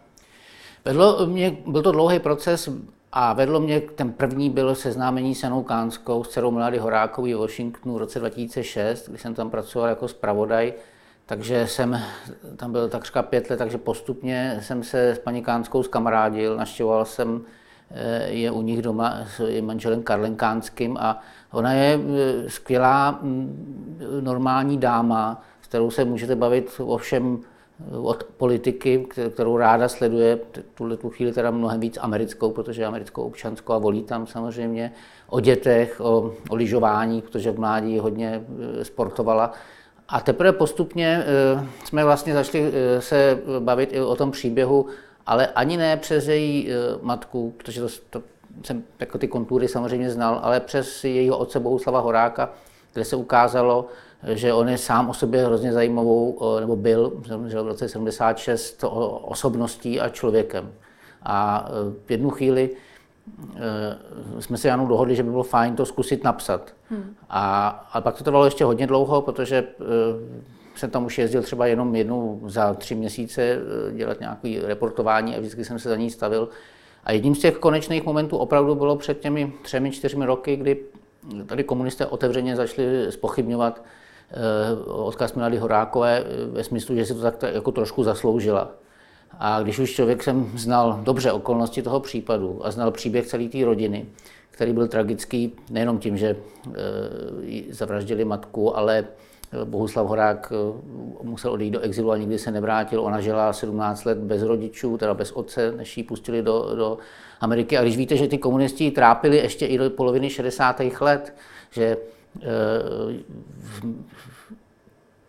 Vedlo 0.85 1.25
mě, 1.25 1.57
byl 1.67 1.81
to 1.81 1.91
dlouhý 1.91 2.19
proces. 2.19 2.69
A 3.11 3.33
vedlo 3.33 3.59
mě, 3.59 3.81
ten 3.81 4.11
první 4.11 4.49
byl 4.49 4.75
seznámení 4.75 5.35
s 5.35 5.43
Janou 5.43 5.63
Kánskou, 5.63 6.23
s 6.23 6.29
dcerou 6.29 6.51
Milady 6.51 6.77
Horákový 6.77 7.33
v 7.33 7.37
Washingtonu 7.37 7.95
v 7.95 7.97
roce 7.97 8.19
2006, 8.19 9.09
kdy 9.09 9.17
jsem 9.17 9.33
tam 9.33 9.49
pracoval 9.49 9.89
jako 9.89 10.07
zpravodaj. 10.07 10.73
Takže 11.25 11.67
jsem 11.67 12.01
tam 12.55 12.71
byl 12.71 12.89
takřka 12.89 13.23
pět 13.23 13.49
let, 13.49 13.57
takže 13.57 13.77
postupně 13.77 14.59
jsem 14.61 14.83
se 14.83 15.09
s 15.09 15.19
paní 15.19 15.43
Kánskou 15.43 15.83
zkamarádil, 15.83 16.57
naštěvoval 16.57 17.05
jsem 17.05 17.41
eh, 17.91 18.27
je 18.29 18.51
u 18.51 18.61
nich 18.61 18.81
doma 18.81 19.17
s 19.37 19.61
manželem 19.61 20.03
Karlem 20.03 20.35
Kánským 20.35 20.97
a 20.99 21.21
ona 21.51 21.73
je 21.73 21.99
eh, 21.99 22.49
skvělá 22.49 23.19
mm, 23.21 23.97
normální 24.21 24.77
dáma, 24.77 25.41
kterou 25.69 25.91
se 25.91 26.05
můžete 26.05 26.35
bavit 26.35 26.81
o 26.85 26.97
všem 26.97 27.41
od 28.01 28.23
politiky, 28.23 29.07
kterou 29.33 29.57
ráda 29.57 29.87
sleduje, 29.87 30.39
tuhle 30.73 30.97
tu 30.97 31.09
chvíli 31.09 31.31
teda 31.31 31.51
mnohem 31.51 31.79
víc 31.79 31.97
americkou, 32.01 32.51
protože 32.51 32.81
je 32.81 32.85
americkou 32.85 33.23
občanskou 33.23 33.73
a 33.73 33.77
volí 33.77 34.03
tam 34.03 34.27
samozřejmě, 34.27 34.91
o 35.29 35.39
dětech, 35.39 36.01
o, 36.01 36.33
o 36.49 36.55
lyžování, 36.55 37.21
protože 37.21 37.51
v 37.51 37.59
mládí 37.59 37.99
hodně 37.99 38.45
e, 38.79 38.85
sportovala. 38.85 39.51
A 40.07 40.19
teprve 40.19 40.51
postupně 40.51 41.23
e, 41.25 41.85
jsme 41.85 42.03
vlastně 42.03 42.33
začali 42.33 42.71
se 42.99 43.39
bavit 43.59 43.93
i 43.93 44.01
o 44.01 44.15
tom 44.15 44.31
příběhu, 44.31 44.85
ale 45.25 45.47
ani 45.47 45.77
ne 45.77 45.97
přes 45.97 46.27
její 46.27 46.69
matku, 47.01 47.53
protože 47.57 47.81
to, 47.81 47.89
to 48.09 48.21
jsem 48.63 48.83
jako 48.99 49.17
ty 49.17 49.27
kontury 49.27 49.67
samozřejmě 49.67 50.09
znal, 50.09 50.39
ale 50.43 50.59
přes 50.59 51.03
jejího 51.03 51.37
otce 51.37 51.59
Bohuslava 51.59 51.99
Horáka, 51.99 52.49
kde 52.93 53.05
se 53.05 53.15
ukázalo, 53.15 53.87
že 54.33 54.53
on 54.53 54.69
je 54.69 54.77
sám 54.77 55.09
o 55.09 55.13
sobě 55.13 55.45
hrozně 55.45 55.73
zajímavou, 55.73 56.39
nebo 56.59 56.75
byl 56.75 57.13
že 57.47 57.61
v 57.61 57.67
roce 57.67 57.89
76 57.89 58.83
osobností 59.21 59.99
a 59.99 60.09
člověkem. 60.09 60.71
A 61.23 61.67
e, 61.69 61.71
v 62.05 62.11
jednu 62.11 62.29
chvíli 62.29 62.69
e, 64.37 64.41
jsme 64.41 64.57
se 64.57 64.67
Janou 64.67 64.87
dohodli, 64.87 65.15
že 65.15 65.23
by 65.23 65.29
bylo 65.29 65.43
fajn 65.43 65.75
to 65.75 65.85
zkusit 65.85 66.23
napsat. 66.23 66.73
Hmm. 66.89 67.15
A, 67.29 67.67
a 67.93 68.01
pak 68.01 68.17
to 68.17 68.23
trvalo 68.23 68.45
ještě 68.45 68.65
hodně 68.65 68.87
dlouho, 68.87 69.21
protože 69.21 69.63
jsem 70.75 70.89
tam 70.89 71.05
už 71.05 71.17
jezdil 71.17 71.41
třeba 71.41 71.65
jenom 71.65 71.95
jednou 71.95 72.41
za 72.45 72.73
tři 72.73 72.95
měsíce 72.95 73.57
dělat 73.95 74.19
nějaké 74.19 74.67
reportování 74.67 75.35
a 75.35 75.39
vždycky 75.39 75.65
jsem 75.65 75.79
se 75.79 75.89
za 75.89 75.95
ní 75.95 76.11
stavil. 76.11 76.49
A 77.03 77.11
jedním 77.11 77.35
z 77.35 77.39
těch 77.39 77.57
konečných 77.57 78.05
momentů 78.05 78.37
opravdu 78.37 78.75
bylo 78.75 78.95
před 78.95 79.19
těmi 79.19 79.53
třemi, 79.61 79.91
čtyřmi 79.91 80.25
roky, 80.25 80.55
kdy 80.55 80.77
tady 81.45 81.63
komunisté 81.63 82.05
otevřeně 82.05 82.55
začali 82.55 82.87
spochybňovat 83.09 83.81
Eh, 83.81 83.95
odkaz 84.85 85.33
Milady 85.33 85.57
Horákové 85.57 86.19
eh, 86.19 86.45
ve 86.45 86.63
smyslu, 86.63 86.95
že 86.95 87.05
si 87.05 87.13
to 87.13 87.21
tak 87.21 87.43
jako 87.43 87.71
trošku 87.71 88.03
zasloužila. 88.03 88.71
A 89.39 89.61
když 89.61 89.79
už 89.79 89.91
člověk 89.91 90.23
jsem 90.23 90.51
znal 90.55 90.99
dobře 91.03 91.31
okolnosti 91.31 91.81
toho 91.81 91.99
případu 91.99 92.65
a 92.65 92.71
znal 92.71 92.91
příběh 92.91 93.27
celé 93.27 93.49
té 93.49 93.65
rodiny, 93.65 94.05
který 94.51 94.73
byl 94.73 94.87
tragický 94.87 95.53
nejenom 95.69 95.99
tím, 95.99 96.17
že 96.17 96.27
e, 96.27 97.73
zavraždili 97.73 98.25
matku, 98.25 98.77
ale 98.77 99.05
Bohuslav 99.63 100.07
Horák 100.07 100.53
musel 101.21 101.51
odejít 101.51 101.71
do 101.71 101.79
exilu 101.79 102.11
a 102.11 102.17
nikdy 102.17 102.39
se 102.39 102.51
nevrátil. 102.51 103.01
Ona 103.01 103.21
žila 103.21 103.53
17 103.53 104.05
let 104.05 104.17
bez 104.17 104.41
rodičů, 104.41 104.97
teda 104.97 105.13
bez 105.13 105.31
otce, 105.31 105.71
než 105.71 105.97
ji 105.97 106.03
pustili 106.03 106.41
do, 106.41 106.75
do 106.75 106.97
Ameriky. 107.39 107.77
A 107.77 107.81
když 107.81 107.97
víte, 107.97 108.17
že 108.17 108.27
ty 108.27 108.37
komunisti 108.37 108.91
trápili 108.91 109.37
ještě 109.37 109.65
i 109.65 109.77
do 109.77 109.89
poloviny 109.89 110.29
60. 110.29 110.81
let, 110.99 111.33
že 111.71 111.97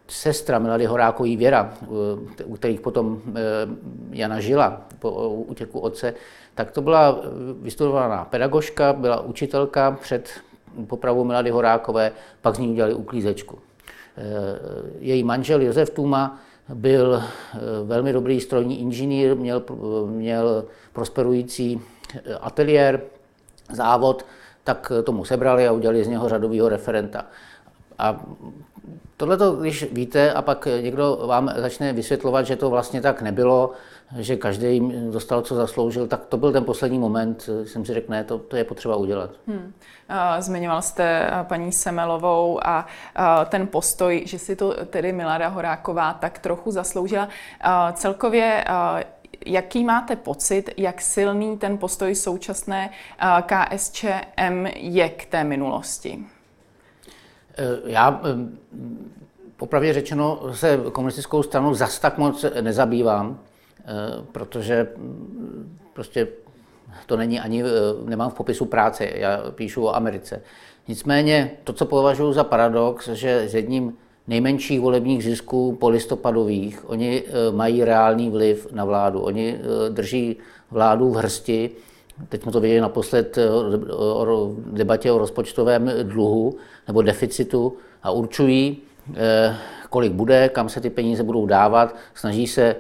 sestra 0.09 0.59
Milady 0.59 0.85
Horákový 0.85 1.37
Věra, 1.37 1.75
u 2.45 2.55
kterých 2.55 2.81
potom 2.81 3.23
Jana 4.11 4.41
žila 4.41 4.81
po 4.99 5.11
útěku 5.29 5.81
otce, 5.81 6.15
tak 6.55 6.71
to 6.71 6.83
byla 6.83 7.21
vystudovaná 7.61 8.25
pedagožka, 8.25 8.93
byla 8.93 9.21
učitelka 9.21 9.91
před 9.91 10.31
popravou 10.87 11.25
Milady 11.25 11.51
Horákové, 11.51 12.13
pak 12.41 12.55
z 12.55 12.59
ní 12.59 12.69
udělali 12.69 12.95
uklízečku. 12.95 13.59
Její 14.99 15.25
manžel 15.25 15.63
Josef 15.63 15.91
Tuma 15.91 16.41
byl 16.75 17.23
velmi 17.85 18.13
dobrý 18.13 18.41
strojní 18.41 18.81
inženýr, 18.81 19.37
měl, 19.37 19.63
měl 20.07 20.65
prosperující 20.93 21.81
ateliér, 22.41 23.01
závod, 23.73 24.27
tak 24.67 24.93
tomu 25.05 25.25
sebrali 25.25 25.69
a 25.69 25.73
udělali 25.73 26.05
z 26.05 26.09
něho 26.09 26.29
řadového 26.29 26.69
referenta. 26.69 27.25
A 27.99 28.21
tohle 29.17 29.37
to, 29.37 29.53
když 29.53 29.93
víte 29.93 30.33
a 30.33 30.43
pak 30.43 30.69
někdo 30.83 31.23
vám 31.27 31.51
začne 31.57 31.93
vysvětlovat, 31.93 32.47
že 32.47 32.57
to 32.57 32.71
vlastně 32.71 33.01
tak 33.01 33.23
nebylo, 33.23 33.71
že 34.19 34.37
každý 34.37 34.93
dostal, 35.11 35.43
co 35.43 35.55
zasloužil, 35.55 36.07
tak 36.07 36.27
to 36.27 36.37
byl 36.37 36.53
ten 36.53 36.65
poslední 36.65 36.99
moment, 36.99 37.51
jsem 37.65 37.85
si 37.85 37.95
řekl, 37.95 38.11
ne, 38.11 38.25
to, 38.25 38.39
to 38.39 38.57
je 38.57 38.65
potřeba 38.65 38.97
udělat. 38.97 39.31
Hmm. 39.47 39.73
Zmiňoval 40.39 40.83
jste 40.83 41.31
paní 41.43 41.73
Semelovou 41.73 42.61
a 42.67 42.87
ten 43.49 43.67
postoj, 43.67 44.23
že 44.27 44.39
si 44.39 44.57
to 44.57 44.75
tedy 44.87 45.13
Milada 45.13 45.49
Horáková 45.49 46.13
tak 46.13 46.39
trochu 46.39 46.71
zasloužila. 46.71 47.29
Celkově 47.93 48.65
Jaký 49.47 49.85
máte 49.85 50.17
pocit, 50.17 50.71
jak 50.77 51.01
silný 51.01 51.59
ten 51.59 51.79
postoj 51.79 52.15
současné 52.15 52.91
KSČM 53.47 54.67
je 54.75 55.09
k 55.09 55.27
té 55.27 55.45
minulosti? 55.45 56.25
Eh, 57.59 57.65
já 57.85 58.21
eh, 58.25 58.37
popravdě 59.57 59.93
řečeno 59.93 60.41
se 60.53 60.81
komunistickou 60.93 61.43
stranou 61.43 61.75
zas 61.75 61.99
tak 61.99 62.19
moc 62.19 62.45
nezabývám, 62.61 63.39
eh, 63.81 63.85
protože 64.33 64.89
mm, 64.97 65.79
prostě 65.93 66.29
to 67.07 67.17
není 67.17 67.41
ani, 67.41 67.63
nemám 68.05 68.31
v 68.31 68.35
popisu 68.35 68.65
práce, 68.65 69.11
já 69.15 69.51
píšu 69.51 69.85
o 69.85 69.97
Americe. 69.97 70.43
Nicméně 70.89 71.51
to, 71.65 71.73
co 71.73 71.87
považuji 71.87 72.33
za 72.33 72.45
paradox, 72.45 73.09
že 73.09 73.49
s 73.49 73.55
jedním 73.55 73.97
nejmenších 74.29 74.81
volebních 74.81 75.25
zisků 75.25 75.77
polistopadových, 75.81 76.91
oni 76.91 77.23
mají 77.51 77.85
reálný 77.85 78.31
vliv 78.31 78.73
na 78.73 78.85
vládu. 78.85 79.21
Oni 79.21 79.59
drží 79.89 80.37
vládu 80.71 81.11
v 81.11 81.17
hrsti. 81.17 81.71
Teď 82.29 82.43
jsme 82.43 82.53
to 82.53 82.61
viděli 82.61 82.81
naposled 82.81 83.39
o 83.93 84.55
debatě 84.73 85.13
o 85.13 85.19
rozpočtovém 85.19 85.91
dluhu, 86.03 86.57
nebo 86.87 87.03
deficitu 87.03 87.77
a 88.03 88.11
určují, 88.11 88.79
eh, 89.15 89.57
kolik 89.91 90.13
bude, 90.13 90.49
kam 90.49 90.69
se 90.69 90.81
ty 90.81 90.91
peníze 90.91 91.23
budou 91.23 91.47
dávat, 91.47 91.95
snaží 92.15 92.47
se 92.47 92.63
eh, 92.63 92.77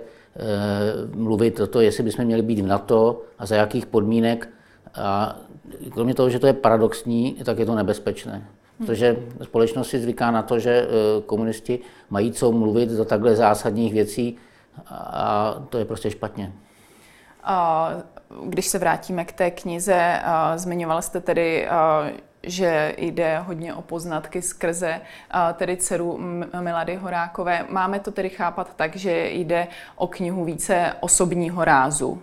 mluvit 1.14 1.60
o 1.60 1.66
to, 1.66 1.80
jestli 1.80 2.02
bychom 2.02 2.24
měli 2.24 2.42
být 2.42 2.60
v 2.60 2.66
NATO 2.66 3.22
a 3.38 3.46
za 3.46 3.56
jakých 3.56 3.86
podmínek. 3.86 4.48
A 4.94 5.38
kromě 5.90 6.14
toho, 6.14 6.30
že 6.30 6.38
to 6.38 6.46
je 6.46 6.52
paradoxní, 6.52 7.36
tak 7.44 7.58
je 7.58 7.66
to 7.66 7.74
nebezpečné. 7.74 8.46
Protože 8.78 9.16
společnost 9.42 9.88
si 9.88 9.98
zvyká 9.98 10.30
na 10.30 10.42
to, 10.42 10.58
že 10.58 10.70
eh, 10.70 11.22
komunisti 11.26 11.78
mají 12.10 12.32
co 12.32 12.52
mluvit 12.52 12.88
do 12.90 13.04
takhle 13.04 13.36
zásadních 13.36 13.92
věcí 13.92 14.36
a 14.90 15.54
to 15.68 15.78
je 15.78 15.84
prostě 15.84 16.10
špatně. 16.10 16.52
Když 18.44 18.66
se 18.66 18.78
vrátíme 18.78 19.24
k 19.24 19.32
té 19.32 19.50
knize, 19.50 20.20
zmiňoval 20.56 21.02
jste 21.02 21.20
tedy, 21.20 21.68
že 22.42 22.94
jde 22.98 23.38
hodně 23.38 23.74
o 23.74 23.82
poznatky 23.82 24.42
skrze 24.42 25.00
tedy 25.54 25.76
dceru 25.76 26.18
Milady 26.60 26.96
Horákové. 26.96 27.66
Máme 27.70 28.00
to 28.00 28.10
tedy 28.10 28.28
chápat 28.30 28.76
tak, 28.76 28.96
že 28.96 29.28
jde 29.28 29.66
o 29.96 30.06
knihu 30.06 30.44
více 30.44 30.92
osobního 31.00 31.64
rázu, 31.64 32.22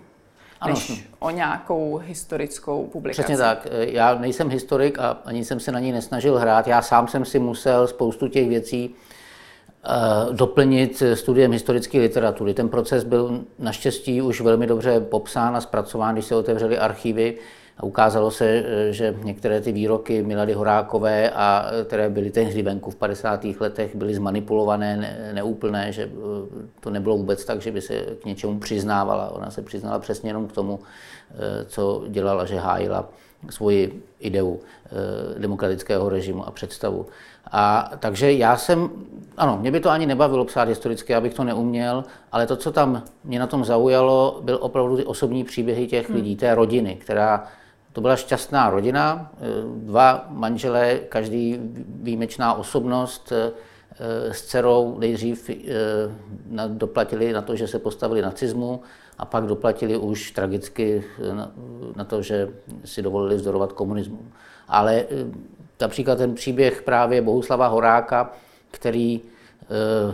než 0.67 0.89
ano. 0.89 0.99
o 1.19 1.29
nějakou 1.29 1.97
historickou 1.97 2.87
publikaci. 2.91 3.21
Přesně 3.21 3.37
tak. 3.37 3.67
Já 3.71 4.15
nejsem 4.15 4.49
historik 4.49 4.99
a 4.99 5.17
ani 5.25 5.45
jsem 5.45 5.59
se 5.59 5.71
na 5.71 5.79
ní 5.79 5.91
nesnažil 5.91 6.37
hrát. 6.37 6.67
Já 6.67 6.81
sám 6.81 7.07
jsem 7.07 7.25
si 7.25 7.39
musel 7.39 7.87
spoustu 7.87 8.27
těch 8.27 8.49
věcí 8.49 8.89
uh, 8.89 10.35
doplnit 10.35 11.03
studiem 11.13 11.51
historické 11.51 11.99
literatury. 11.99 12.53
Ten 12.53 12.69
proces 12.69 13.03
byl 13.03 13.43
naštěstí 13.59 14.21
už 14.21 14.41
velmi 14.41 14.67
dobře 14.67 14.99
popsán 14.99 15.55
a 15.55 15.61
zpracován, 15.61 16.15
když 16.15 16.25
se 16.25 16.35
otevřely 16.35 16.77
archivy 16.77 17.37
a 17.77 17.83
ukázalo 17.83 18.31
se, 18.31 18.45
eh, 18.45 18.93
že 18.93 19.15
některé 19.23 19.61
ty 19.61 19.71
výroky 19.71 20.23
Milady 20.23 20.53
Horákové, 20.53 21.29
a 21.29 21.65
eh, 21.65 21.83
které 21.85 22.09
byly 22.09 22.31
tehdy 22.31 22.61
venku 22.61 22.91
v 22.91 22.95
50. 22.95 23.55
letech, 23.59 23.95
byly 23.95 24.15
zmanipulované, 24.15 24.97
ne, 24.97 25.31
neúplné, 25.33 25.91
že 25.91 26.03
eh, 26.03 26.67
to 26.79 26.89
nebylo 26.89 27.17
vůbec 27.17 27.45
tak, 27.45 27.61
že 27.61 27.71
by 27.71 27.81
se 27.81 27.93
k 28.21 28.25
něčemu 28.25 28.59
přiznávala. 28.59 29.29
Ona 29.29 29.51
se 29.51 29.61
přiznala 29.61 29.99
přesně 29.99 30.29
jenom 30.29 30.47
k 30.47 30.51
tomu, 30.51 30.79
co 31.67 32.03
dělala, 32.09 32.45
že 32.45 32.59
hájila 32.59 33.09
svoji 33.49 34.03
ideu 34.19 34.59
demokratického 35.37 36.09
režimu 36.09 36.47
a 36.47 36.51
představu. 36.51 37.05
A 37.51 37.91
takže 37.99 38.31
já 38.31 38.57
jsem, 38.57 38.89
ano, 39.37 39.57
mě 39.61 39.71
by 39.71 39.79
to 39.79 39.89
ani 39.89 40.05
nebavilo 40.05 40.45
psát 40.45 40.67
historicky, 40.67 41.15
abych 41.15 41.33
to 41.33 41.43
neuměl, 41.43 42.03
ale 42.31 42.47
to, 42.47 42.55
co 42.55 42.71
tam 42.71 43.03
mě 43.23 43.39
na 43.39 43.47
tom 43.47 43.65
zaujalo, 43.65 44.39
byl 44.43 44.57
opravdu 44.61 44.97
ty 44.97 45.05
osobní 45.05 45.43
příběhy 45.43 45.87
těch 45.87 46.09
hmm. 46.09 46.15
lidí, 46.15 46.35
té 46.35 46.55
rodiny, 46.55 46.95
která 46.95 47.47
to 47.93 48.01
byla 48.01 48.15
šťastná 48.15 48.69
rodina, 48.69 49.31
eh, 49.33 49.45
dva 49.75 50.25
manželé, 50.29 50.99
každý 51.09 51.59
výjimečná 51.85 52.53
osobnost. 52.53 53.31
Eh, 53.31 54.33
s 54.33 54.41
dcerou 54.41 54.97
nejdřív 54.99 55.49
eh, 55.49 55.55
doplatili 56.67 57.33
na 57.33 57.41
to, 57.41 57.55
že 57.55 57.67
se 57.67 57.79
postavili 57.79 58.21
nacismu 58.21 58.81
a 59.17 59.25
pak 59.25 59.45
doplatili 59.45 59.97
už 59.97 60.31
tragicky 60.31 61.03
na 61.95 62.03
to, 62.03 62.21
že 62.21 62.49
si 62.85 63.01
dovolili 63.01 63.35
vzdorovat 63.35 63.73
komunismu. 63.73 64.19
Ale 64.67 65.05
například 65.81 66.17
ten 66.17 66.33
příběh 66.33 66.81
právě 66.81 67.21
Bohuslava 67.21 67.67
Horáka, 67.67 68.33
který 68.71 69.21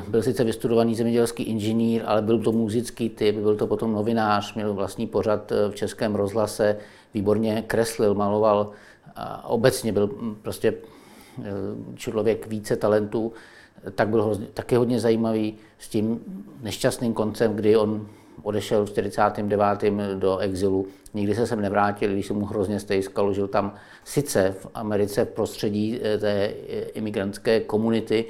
byl 0.08 0.24
sice 0.24 0.44
vystudovaný 0.44 0.96
zemědělský 0.96 1.44
inženýr, 1.44 2.02
ale 2.06 2.22
byl 2.22 2.40
to 2.40 2.52
muzický 2.52 3.10
typ, 3.10 3.36
byl 3.36 3.56
to 3.56 3.68
potom 3.68 3.94
novinář, 3.94 4.54
měl 4.54 4.74
vlastní 4.74 5.08
pořad 5.08 5.52
v 5.70 5.76
českém 5.76 6.16
rozhlase, 6.16 6.78
výborně 7.14 7.64
kreslil, 7.68 8.14
maloval 8.14 8.72
a 9.16 9.50
obecně 9.50 9.92
byl 9.92 10.10
prostě 10.42 10.68
e, 10.68 10.76
člověk 11.96 12.48
více 12.48 12.76
talentů, 12.76 13.34
tak 13.96 14.10
byl 14.10 14.24
hrozně, 14.24 14.48
taky 14.54 14.76
hodně 14.76 15.00
zajímavý 15.00 15.58
s 15.80 15.90
tím 15.90 16.20
nešťastným 16.62 17.14
koncem, 17.14 17.56
kdy 17.56 17.78
on 17.78 18.08
odešel 18.44 18.86
v 18.86 18.90
49. 18.90 19.92
do 20.16 20.38
exilu. 20.38 20.88
Nikdy 21.14 21.36
se 21.36 21.48
sem 21.48 21.62
nevrátil, 21.62 22.12
když 22.12 22.28
se 22.28 22.34
mu 22.34 22.46
hrozně 22.46 22.80
stejskalo, 22.80 23.34
žil 23.34 23.48
tam 23.48 23.74
sice 24.04 24.56
v 24.60 24.68
Americe 24.74 25.26
v 25.26 25.30
prostředí 25.30 26.00
e, 26.04 26.18
té 26.18 26.54
imigrantské 26.94 27.60
komunity, 27.60 28.26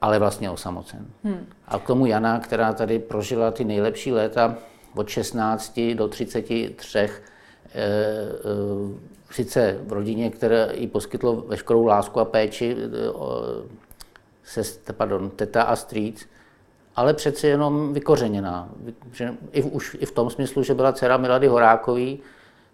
ale 0.00 0.18
vlastně 0.18 0.50
osamocen. 0.50 1.06
Hmm. 1.24 1.46
A 1.68 1.78
k 1.78 1.86
tomu 1.86 2.06
Jana, 2.06 2.40
která 2.40 2.72
tady 2.72 2.98
prožila 2.98 3.50
ty 3.50 3.64
nejlepší 3.64 4.12
léta 4.12 4.56
od 4.94 5.08
16 5.08 5.80
do 5.94 6.08
33, 6.08 6.74
Eh, 6.94 7.08
eh, 7.08 7.33
sice 9.30 9.78
v 9.86 9.92
rodině, 9.92 10.30
které 10.30 10.68
jí 10.74 10.86
poskytlo 10.86 11.36
veškerou 11.36 11.86
lásku 11.86 12.20
a 12.20 12.24
péči, 12.24 12.76
eh, 12.76 13.84
se, 14.44 14.92
pardon, 14.92 15.30
teta 15.30 15.62
a 15.62 15.76
strýc, 15.76 16.28
ale 16.96 17.14
přece 17.14 17.48
jenom 17.48 17.92
vykořeněná. 17.92 18.68
Že 19.12 19.34
i, 19.52 19.62
v, 19.62 19.66
už 19.66 19.96
i 20.00 20.06
v 20.06 20.12
tom 20.12 20.30
smyslu, 20.30 20.62
že 20.62 20.74
byla 20.74 20.92
dcera 20.92 21.16
Milady 21.16 21.46
Horákový 21.46 22.20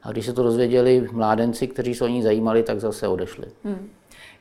a 0.02 0.12
když 0.12 0.26
se 0.26 0.33
to 0.33 0.42
dozvěděli 0.42 1.09
mládenci, 1.12 1.66
kteří 1.66 1.95
se 1.95 2.04
o 2.04 2.09
ní 2.09 2.23
zajímali, 2.23 2.62
tak 2.62 2.80
zase 2.80 3.09
odešli. 3.09 3.47
Hmm. 3.64 3.90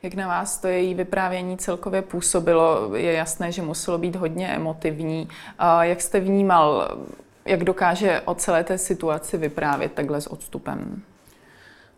Jak 0.02 0.14
na 0.14 0.28
vás 0.28 0.58
to 0.58 0.68
její 0.68 0.94
vyprávění 0.94 1.56
celkově 1.56 2.02
působilo? 2.02 2.96
Je 2.96 3.12
jasné, 3.12 3.52
že 3.52 3.62
muselo 3.62 3.98
být 3.98 4.16
hodně 4.16 4.48
emotivní. 4.48 5.28
A 5.58 5.84
jak 5.84 6.00
jste 6.00 6.20
vnímal 6.20 6.98
jak 7.44 7.64
dokáže 7.64 8.20
o 8.20 8.34
celé 8.34 8.64
té 8.64 8.78
situaci 8.78 9.36
vyprávět 9.36 9.92
takhle 9.92 10.20
s 10.20 10.26
odstupem? 10.26 11.02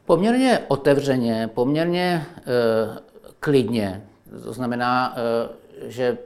Poměrně 0.06 0.60
otevřeně, 0.68 1.50
poměrně 1.54 2.26
e, 2.38 2.42
klidně. 3.40 4.02
To 4.42 4.52
znamená, 4.52 5.16
e, 5.16 5.90
že 5.90 6.18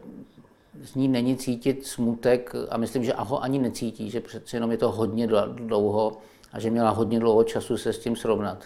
z 0.83 0.95
ní 0.95 1.09
není 1.09 1.37
cítit 1.37 1.87
smutek 1.87 2.53
a 2.71 2.77
myslím, 2.77 3.05
že 3.05 3.13
ho 3.17 3.43
ani 3.43 3.59
necítí, 3.59 4.11
že 4.11 4.21
přece 4.21 4.57
jenom 4.57 4.71
je 4.71 4.79
to 4.79 4.93
hodně 4.93 5.29
dlouho 5.47 6.19
a 6.53 6.61
že 6.61 6.71
měla 6.71 6.91
hodně 6.91 7.21
dlouho 7.21 7.45
času 7.45 7.77
se 7.77 7.93
s 7.93 7.99
tím 7.99 8.17
srovnat. 8.17 8.65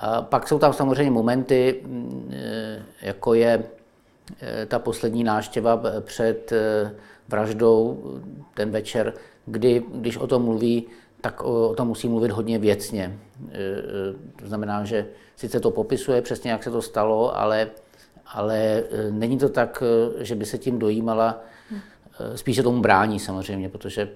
A 0.00 0.22
pak 0.22 0.48
jsou 0.48 0.58
tam 0.58 0.72
samozřejmě 0.72 1.10
momenty, 1.10 1.84
e, 2.30 2.82
jako 3.02 3.34
je 3.34 3.64
ta 4.68 4.78
poslední 4.78 5.24
náštěva 5.24 5.82
před 6.00 6.52
vraždou, 7.28 8.04
ten 8.54 8.70
večer, 8.70 9.14
kdy, 9.46 9.82
když 9.94 10.16
o 10.16 10.26
tom 10.26 10.42
mluví, 10.42 10.86
tak 11.20 11.42
o 11.44 11.74
tom 11.74 11.88
musí 11.88 12.08
mluvit 12.08 12.30
hodně 12.30 12.58
věcně. 12.58 13.18
To 14.36 14.46
znamená, 14.46 14.84
že 14.84 15.06
sice 15.36 15.60
to 15.60 15.70
popisuje 15.70 16.22
přesně, 16.22 16.50
jak 16.50 16.62
se 16.62 16.70
to 16.70 16.82
stalo, 16.82 17.36
ale, 17.36 17.70
ale 18.26 18.84
není 19.10 19.38
to 19.38 19.48
tak, 19.48 19.82
že 20.18 20.34
by 20.34 20.44
se 20.44 20.58
tím 20.58 20.78
dojímala 20.78 21.40
spíš 22.34 22.56
se 22.56 22.62
tomu 22.62 22.80
brání 22.80 23.18
samozřejmě, 23.18 23.68
protože 23.68 24.08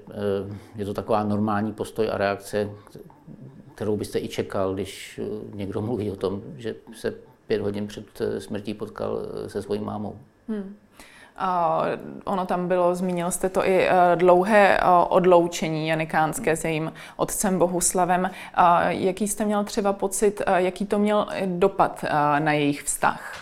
je 0.77 0.85
to 0.85 0.95
taková 0.95 1.25
normální 1.25 1.73
postoj 1.73 2.09
a 2.13 2.19
reakce, 2.19 2.71
kterou 3.75 3.97
byste 3.97 4.19
i 4.19 4.29
čekal, 4.29 4.75
když 4.75 5.21
někdo 5.55 5.83
mluví 5.83 6.11
o 6.11 6.17
tom, 6.17 6.43
že 6.57 6.75
se 6.95 7.15
pět 7.47 7.61
hodin 7.61 7.87
před 7.87 8.05
smrtí 8.39 8.75
potkal 8.75 9.23
se 9.47 9.63
svojí 9.63 9.81
mámou. 9.81 10.17
Hmm. 10.49 10.77
Ono 12.25 12.47
tam 12.47 12.69
bylo, 12.69 12.95
zmínil 12.95 13.31
jste 13.31 13.49
to 13.49 13.67
i 13.67 13.89
uh, 13.89 13.95
dlouhé 14.15 14.81
uh, 14.81 14.89
odloučení 15.09 15.89
Janikánské 15.89 16.57
s 16.57 16.65
jejím 16.65 16.93
otcem 17.17 17.59
Bohuslavem. 17.59 18.31
Jaký 18.89 19.29
jste 19.29 19.45
měl 19.45 19.65
třeba 19.65 19.93
pocit, 19.93 20.43
uh, 20.49 20.55
jaký 20.55 20.87
to 20.87 20.99
měl 20.99 21.27
dopad 21.47 22.05
na 22.39 22.53
jejich 22.53 22.83
vztah? 22.83 23.37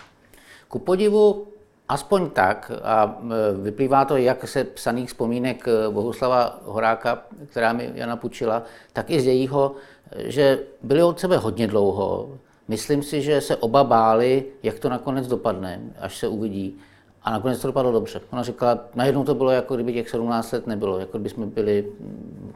Ku 0.68 0.78
podivu 0.78 1.46
Aspoň 1.88 2.30
tak, 2.30 2.70
a 2.82 3.18
vyplývá 3.62 4.04
to 4.04 4.16
jak 4.16 4.48
se 4.48 4.64
psaných 4.64 5.08
vzpomínek 5.08 5.64
Bohuslava 5.90 6.60
Horáka, 6.64 7.22
která 7.50 7.72
mi 7.72 7.90
Jana 7.94 8.16
půjčila, 8.16 8.62
tak 8.92 9.10
i 9.10 9.20
z 9.20 9.26
jejího, 9.26 9.74
že 10.16 10.58
byli 10.82 11.02
od 11.02 11.20
sebe 11.20 11.36
hodně 11.36 11.66
dlouho. 11.66 12.30
Myslím 12.68 13.02
si, 13.02 13.22
že 13.22 13.40
se 13.40 13.56
oba 13.56 13.84
báli, 13.84 14.44
jak 14.62 14.78
to 14.78 14.88
nakonec 14.88 15.26
dopadne, 15.26 15.80
až 15.98 16.18
se 16.18 16.28
uvidí. 16.28 16.78
A 17.26 17.30
nakonec 17.30 17.60
to 17.60 17.66
dopadlo 17.68 17.92
dobře. 17.92 18.20
Ona 18.30 18.42
říkala, 18.42 18.78
najednou 18.94 19.24
to 19.24 19.34
bylo, 19.34 19.50
jako 19.50 19.74
kdyby 19.74 19.92
těch 19.92 20.10
17 20.10 20.52
let 20.52 20.66
nebylo, 20.66 20.98
jako 20.98 21.18
kdyby 21.18 21.30
jsme 21.30 21.46
byli, 21.46 21.92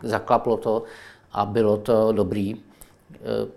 zaklaplo 0.03 0.57
to 0.57 0.83
a 1.33 1.47
bylo 1.47 1.77
to 1.77 2.13
dobrý. 2.13 2.55
E, 2.55 2.59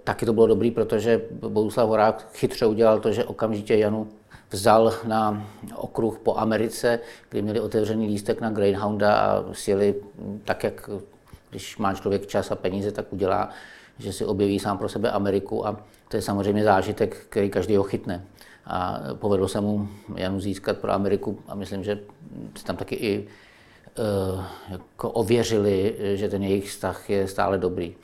taky 0.04 0.26
to 0.26 0.34
bylo 0.34 0.48
dobrý, 0.48 0.72
protože 0.72 1.22
Bohuslav 1.32 1.90
Horák 1.90 2.28
chytře 2.34 2.66
udělal 2.66 3.00
to, 3.00 3.12
že 3.12 3.24
okamžitě 3.24 3.78
Janu 3.78 4.08
vzal 4.50 4.94
na 5.08 5.48
okruh 5.76 6.20
po 6.20 6.38
Americe, 6.38 7.00
kdy 7.30 7.42
měli 7.42 7.60
otevřený 7.60 8.08
lístek 8.08 8.42
na 8.42 8.50
Greyhounda 8.50 9.16
a 9.16 9.44
sjeli 9.52 9.96
tak, 10.46 10.64
jak 10.64 10.90
když 11.50 11.78
má 11.78 11.94
člověk 11.94 12.28
čas 12.28 12.52
a 12.52 12.56
peníze, 12.56 12.92
tak 12.92 13.14
udělá, 13.14 13.50
že 14.00 14.14
si 14.14 14.26
objeví 14.26 14.60
sám 14.60 14.78
pro 14.78 14.90
sebe 14.90 15.12
Ameriku 15.12 15.68
a 15.68 15.80
to 16.08 16.18
je 16.18 16.22
samozřejmě 16.22 16.64
zážitek, 16.64 17.26
který 17.30 17.50
každý 17.50 17.76
ho 17.76 17.84
chytne. 17.84 18.24
A 18.66 19.00
povedlo 19.14 19.48
se 19.48 19.62
mu 19.62 19.88
Janu 20.16 20.40
získat 20.40 20.78
pro 20.78 20.92
Ameriku 20.92 21.40
a 21.48 21.56
myslím, 21.56 21.84
že 21.84 22.00
si 22.58 22.66
tam 22.66 22.78
taky 22.78 22.96
i 22.96 23.28
uh, 23.28 24.44
jako 24.70 25.10
ověřili, 25.12 25.96
že 26.16 26.30
ten 26.30 26.44
jejich 26.44 26.70
vztah 26.70 27.10
je 27.10 27.28
stále 27.28 27.58
dobrý. 27.58 27.96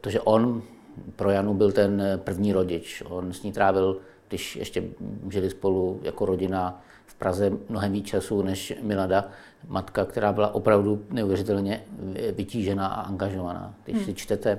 Protože 0.00 0.20
on 0.20 0.62
pro 1.16 1.30
Janu 1.30 1.54
byl 1.54 1.72
ten 1.72 2.02
první 2.24 2.52
rodič. 2.52 3.02
On 3.06 3.32
s 3.32 3.42
ní 3.42 3.52
trávil 3.52 4.00
když 4.32 4.56
ještě 4.56 4.84
žili 5.30 5.50
spolu 5.50 6.00
jako 6.02 6.26
rodina 6.26 6.82
v 7.06 7.14
Praze 7.14 7.50
mnohem 7.68 7.92
víc 7.92 8.06
času 8.06 8.42
než 8.42 8.72
Milada, 8.82 9.28
matka, 9.68 10.04
která 10.04 10.32
byla 10.32 10.54
opravdu 10.54 11.04
neuvěřitelně 11.10 11.84
vytížená 12.32 12.86
a 12.86 13.00
angažovaná. 13.00 13.74
Když 13.84 13.96
hmm. 13.96 14.04
si 14.04 14.14
čtete, 14.14 14.58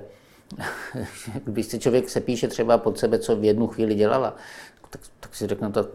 když 1.44 1.66
si 1.66 1.78
člověk 1.78 2.08
se 2.08 2.20
píše 2.20 2.48
třeba 2.48 2.78
pod 2.78 2.98
sebe, 2.98 3.18
co 3.18 3.36
v 3.36 3.44
jednu 3.44 3.66
chvíli 3.66 3.94
dělala, 3.94 4.36
si 5.36 5.46
řekne, 5.46 5.70
to, 5.70 5.86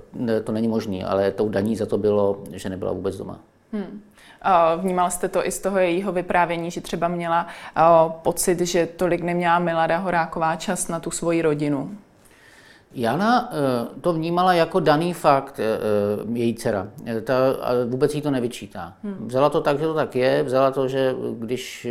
to 0.44 0.52
není 0.52 0.68
možné, 0.68 1.04
ale 1.06 1.32
tou 1.32 1.50
daní 1.50 1.76
za 1.76 1.86
to 1.86 1.98
bylo, 1.98 2.44
že 2.52 2.70
nebyla 2.70 2.92
vůbec 2.92 3.18
doma. 3.18 3.40
Hmm. 3.74 4.02
Vnímal 4.78 5.12
jste 5.12 5.30
to 5.30 5.48
i 5.48 5.52
z 5.52 5.60
toho 5.60 5.80
jejího 5.80 6.12
vyprávění, 6.12 6.72
že 6.72 6.82
třeba 6.82 7.08
měla 7.08 7.48
pocit, 8.08 8.60
že 8.60 8.86
tolik 8.86 9.22
neměla 9.22 9.60
Milada 9.60 9.98
Horáková 9.98 10.56
čas 10.56 10.88
na 10.88 11.00
tu 11.00 11.12
svoji 11.12 11.42
rodinu? 11.42 11.98
Jana 12.94 13.50
eh, 13.52 14.00
to 14.02 14.14
vnímala 14.14 14.54
jako 14.54 14.80
daný 14.80 15.14
fakt, 15.14 15.60
eh, 15.60 15.64
eh, 15.64 16.40
její 16.40 16.56
dcera. 16.56 16.88
Ta 17.24 17.34
vůbec 17.86 18.16
jí 18.16 18.22
to 18.22 18.32
nevyčítá. 18.32 18.94
Hmm. 19.04 19.28
Vzala 19.28 19.50
to 19.50 19.62
tak, 19.62 19.80
že 19.80 19.86
to 19.86 19.94
tak 19.94 20.16
je. 20.16 20.44
Vzala 20.44 20.72
to, 20.72 20.88
že 20.88 21.16
když 21.40 21.88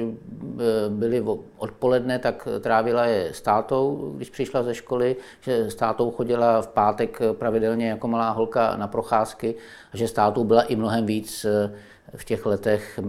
byly 0.89 1.25
odpoledne, 1.59 2.19
tak 2.19 2.49
trávila 2.61 3.05
je 3.07 3.35
s 3.35 3.41
tátou, 3.41 4.13
když 4.17 4.31
přišla 4.31 4.63
ze 4.63 4.75
školy, 4.75 5.17
že 5.41 5.71
s 5.71 5.75
tátou 5.75 6.11
chodila 6.11 6.63
v 6.63 6.69
pátek 6.69 7.19
pravidelně 7.33 7.89
jako 7.89 8.09
malá 8.09 8.31
holka 8.31 8.77
na 8.77 8.87
procházky 8.87 9.55
a 9.93 9.97
že 9.97 10.09
s 10.09 10.13
tátou 10.13 10.45
byla 10.45 10.63
i 10.63 10.77
mnohem 10.77 11.07
víc 11.07 11.47
v 12.17 12.25
těch 12.25 12.47
letech 12.47 13.01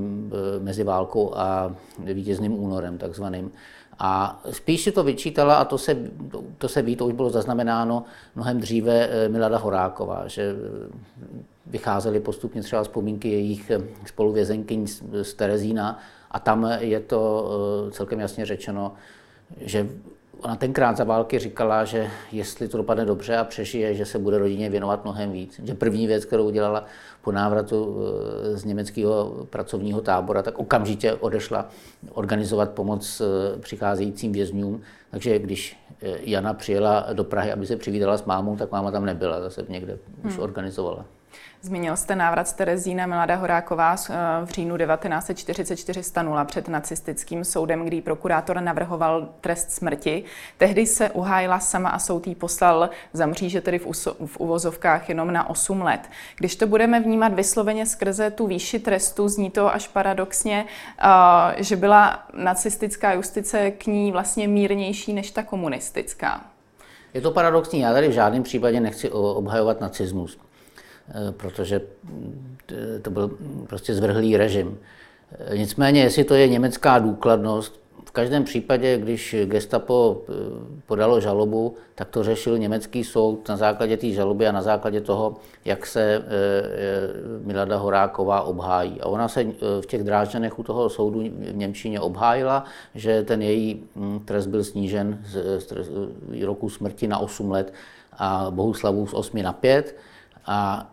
mezi 0.59 0.83
válkou 0.83 1.33
a 1.35 1.75
vítězným 1.99 2.63
únorem 2.63 2.97
takzvaným. 2.97 3.51
A 3.99 4.41
spíš 4.51 4.83
si 4.83 4.91
to 4.91 5.03
vyčítala, 5.03 5.55
a 5.55 5.65
to 5.65 5.77
se, 5.77 5.97
to 6.57 6.67
se 6.67 6.81
ví, 6.81 6.95
to 6.95 7.05
už 7.05 7.13
bylo 7.13 7.29
zaznamenáno 7.29 8.03
mnohem 8.35 8.59
dříve 8.59 9.09
eh, 9.09 9.29
Milada 9.29 9.57
Horáková, 9.57 10.27
že 10.27 10.41
eh, 10.41 11.35
vycházely 11.65 12.19
postupně 12.19 12.61
třeba 12.61 12.83
vzpomínky 12.83 13.29
jejich 13.29 13.69
eh, 13.69 13.81
spoluvězenkyň 14.05 14.87
z 15.21 15.33
Terezína 15.33 15.99
a 16.31 16.39
tam 16.39 16.71
je 16.79 16.99
to 16.99 17.49
celkem 17.91 18.19
jasně 18.19 18.45
řečeno, 18.45 18.93
že 19.57 19.89
Ona 20.41 20.55
tenkrát 20.55 20.97
za 20.97 21.03
války 21.03 21.39
říkala, 21.39 21.85
že 21.85 22.07
jestli 22.31 22.67
to 22.67 22.77
dopadne 22.77 23.05
dobře 23.05 23.37
a 23.37 23.43
přežije, 23.43 23.93
že 23.93 24.05
se 24.05 24.19
bude 24.19 24.37
rodině 24.37 24.69
věnovat 24.69 25.03
mnohem 25.03 25.31
víc. 25.31 25.61
Že 25.63 25.73
první 25.73 26.07
věc, 26.07 26.25
kterou 26.25 26.45
udělala 26.45 26.85
po 27.21 27.31
návratu 27.31 27.97
eh, 28.53 28.57
z 28.57 28.65
německého 28.65 29.47
pracovního 29.49 30.01
tábora, 30.01 30.41
tak 30.41 30.59
okamžitě 30.59 31.13
odešla 31.13 31.69
organizovat 32.13 32.69
pomoc 32.69 33.21
eh, 33.21 33.59
přicházejícím 33.59 34.31
vězňům. 34.31 34.81
Takže 35.11 35.39
když 35.39 35.77
eh, 36.01 36.17
Jana 36.21 36.53
přijela 36.53 37.07
do 37.13 37.23
Prahy, 37.23 37.51
aby 37.51 37.67
se 37.67 37.77
přivídala 37.77 38.17
s 38.17 38.25
mámou, 38.25 38.55
tak 38.55 38.71
máma 38.71 38.91
tam 38.91 39.05
nebyla, 39.05 39.41
zase 39.41 39.65
někde 39.69 39.97
už 40.25 40.33
hmm. 40.33 40.43
organizovala. 40.43 41.05
Zmínil 41.61 41.97
jste 41.97 42.15
návrat 42.15 42.47
z 42.47 42.53
Terezína 42.53 43.05
Milada 43.05 43.35
Horáková 43.35 43.95
eh, 44.09 44.13
v 44.45 44.49
říjnu 44.49 44.77
1944 44.77 46.03
stanula 46.03 46.45
před 46.45 46.67
nacistickým 46.67 47.43
soudem, 47.43 47.85
kdy 47.85 48.01
prokurátor 48.01 48.61
navrhoval 48.61 49.29
trest 49.41 49.71
smrti. 49.71 50.23
Tehdy 50.57 50.85
se 50.85 51.09
uhájila 51.09 51.59
sama 51.59 51.89
a 51.89 51.99
soud 51.99 52.27
jí 52.27 52.35
poslal 52.35 52.89
za 53.13 53.25
mříže, 53.25 53.61
tedy 53.61 53.79
v, 53.79 53.85
v 54.25 54.37
uvozovkách 54.37 55.09
jenom 55.09 55.33
na 55.33 55.49
8 55.49 55.81
let. 55.81 56.01
Když 56.37 56.55
to 56.55 56.67
budeme 56.67 56.99
vnímat 56.99 57.33
vysloveně 57.33 57.85
skrze 57.85 58.31
tu 58.31 58.47
výši 58.47 58.79
trestu, 58.79 59.27
zní 59.27 59.49
to 59.49 59.73
až 59.73 59.87
paradoxně, 59.87 60.65
eh, 60.99 61.63
že 61.63 61.75
byla 61.75 62.25
nacistická 62.33 63.13
justice 63.13 63.71
k 63.71 63.87
ní 63.87 64.11
vlastně 64.11 64.47
mírnější 64.47 65.13
než 65.13 65.31
ta 65.31 65.43
komunistická. 65.43 66.41
Je 67.13 67.21
to 67.21 67.31
paradoxní, 67.31 67.79
já 67.79 67.93
tady 67.93 68.07
v 68.07 68.11
žádném 68.11 68.43
případě 68.43 68.79
nechci 68.79 69.09
obhajovat 69.09 69.81
nacismus. 69.81 70.37
Eh, 71.09 71.31
protože 71.31 71.81
eh, 72.71 72.99
to 72.99 73.11
byl 73.11 73.31
prostě 73.67 73.93
zvrhlý 73.93 74.37
režim. 74.37 74.77
Eh, 75.31 75.57
nicméně, 75.57 76.01
jestli 76.01 76.23
to 76.23 76.33
je 76.33 76.47
německá 76.47 76.99
důkladnost, 76.99 77.79
v 78.05 78.11
každém 78.11 78.43
případě, 78.43 78.97
když 78.97 79.35
gestapo 79.45 80.21
podalo 80.85 81.19
žalobu, 81.21 81.75
tak 81.95 82.09
to 82.09 82.23
řešil 82.23 82.57
německý 82.57 83.03
soud 83.03 83.49
na 83.49 83.57
základě 83.57 83.97
té 83.97 84.09
žaloby 84.09 84.47
a 84.47 84.51
na 84.51 84.61
základě 84.61 85.01
toho, 85.01 85.35
jak 85.65 85.85
se 85.85 86.23
Milada 87.43 87.77
Horáková 87.77 88.41
obhájí. 88.41 89.01
A 89.01 89.05
ona 89.05 89.27
se 89.27 89.43
v 89.81 89.85
těch 89.85 90.03
drážďanech 90.03 90.59
u 90.59 90.63
toho 90.63 90.89
soudu 90.89 91.19
v 91.19 91.55
Němčině 91.55 91.99
obhájila, 91.99 92.65
že 92.95 93.23
ten 93.23 93.41
její 93.41 93.83
hm, 93.95 94.19
trest 94.25 94.47
byl 94.47 94.63
snížen 94.63 95.19
z 95.25 95.73
roku 96.45 96.69
smrti 96.69 97.07
na 97.07 97.17
8 97.17 97.51
let 97.51 97.73
a 98.17 98.47
Bohuslavu 98.49 99.07
z 99.07 99.13
8 99.13 99.43
na 99.43 99.53
5. 99.53 99.95
A 100.45 100.89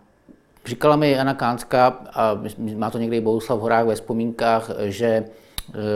Říkala 0.67 0.97
mi 0.97 1.11
Jana 1.11 1.35
Kánská, 1.35 1.87
a 2.15 2.41
má 2.77 2.91
to 2.91 2.99
někdy 2.99 3.21
Bohuslav 3.21 3.61
Horák 3.61 3.87
ve 3.87 3.95
vzpomínkách, 3.95 4.71
že 4.85 5.07
e, 5.07 5.25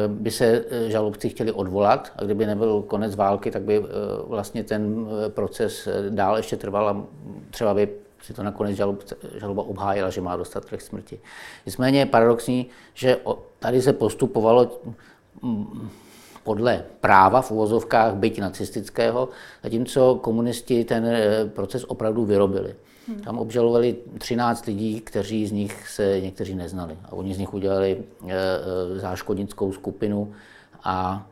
by 0.08 0.30
se 0.30 0.64
e, 0.70 0.90
žalobci 0.90 1.28
chtěli 1.28 1.52
odvolat 1.52 2.12
a 2.16 2.24
kdyby 2.24 2.46
nebyl 2.46 2.82
konec 2.82 3.16
války, 3.16 3.50
tak 3.50 3.62
by 3.62 3.76
e, 3.76 3.82
vlastně 4.26 4.64
ten 4.64 5.06
proces 5.28 5.88
dál 6.08 6.36
ještě 6.36 6.56
trval 6.56 6.88
a 6.88 7.04
třeba 7.50 7.74
by 7.74 7.88
si 8.22 8.34
to 8.34 8.42
nakonec 8.42 8.76
žalob, 8.76 9.02
žaloba 9.34 9.62
obhájila, 9.62 10.10
že 10.10 10.20
má 10.20 10.36
dostat 10.36 10.64
trest 10.64 10.86
smrti. 10.86 11.20
Nicméně 11.66 11.98
je 11.98 12.06
paradoxní, 12.06 12.66
že 12.94 13.16
tady 13.58 13.82
se 13.82 13.92
postupovalo 13.92 14.80
podle 16.44 16.84
práva 17.00 17.42
v 17.42 17.50
uvozovkách 17.50 18.14
byť 18.14 18.40
nacistického, 18.40 19.28
zatímco 19.62 20.14
komunisti 20.14 20.84
ten 20.84 21.06
proces 21.54 21.84
opravdu 21.84 22.24
vyrobili. 22.24 22.74
Hmm. 23.10 23.20
Tam 23.20 23.38
obžalovali 23.38 23.96
13 24.18 24.66
lidí, 24.66 25.00
kteří 25.00 25.46
z 25.46 25.52
nich 25.52 25.88
se 25.88 26.20
někteří 26.20 26.54
neznali. 26.54 26.98
A 27.04 27.12
oni 27.12 27.34
z 27.34 27.38
nich 27.38 27.54
udělali 27.54 28.04
e, 28.28 28.32
e, 28.32 28.98
záškodnickou 28.98 29.72
skupinu 29.72 30.32
a 30.84 31.26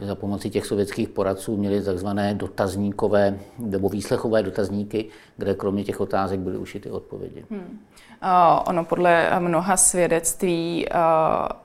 za 0.00 0.14
pomocí 0.14 0.50
těch 0.50 0.66
sovětských 0.66 1.08
poradců 1.08 1.56
měli 1.56 1.82
takzvané 1.82 2.34
dotazníkové 2.34 3.38
nebo 3.58 3.88
výslechové 3.88 4.42
dotazníky, 4.42 5.08
kde 5.36 5.54
kromě 5.54 5.84
těch 5.84 6.00
otázek 6.00 6.40
byly 6.40 6.58
ušity 6.58 6.90
odpovědi. 6.90 7.44
Hmm. 7.50 7.78
Uh, 8.22 8.28
ono 8.68 8.84
podle 8.84 9.40
mnoha 9.40 9.76
svědectví 9.76 10.86
uh, 10.94 11.00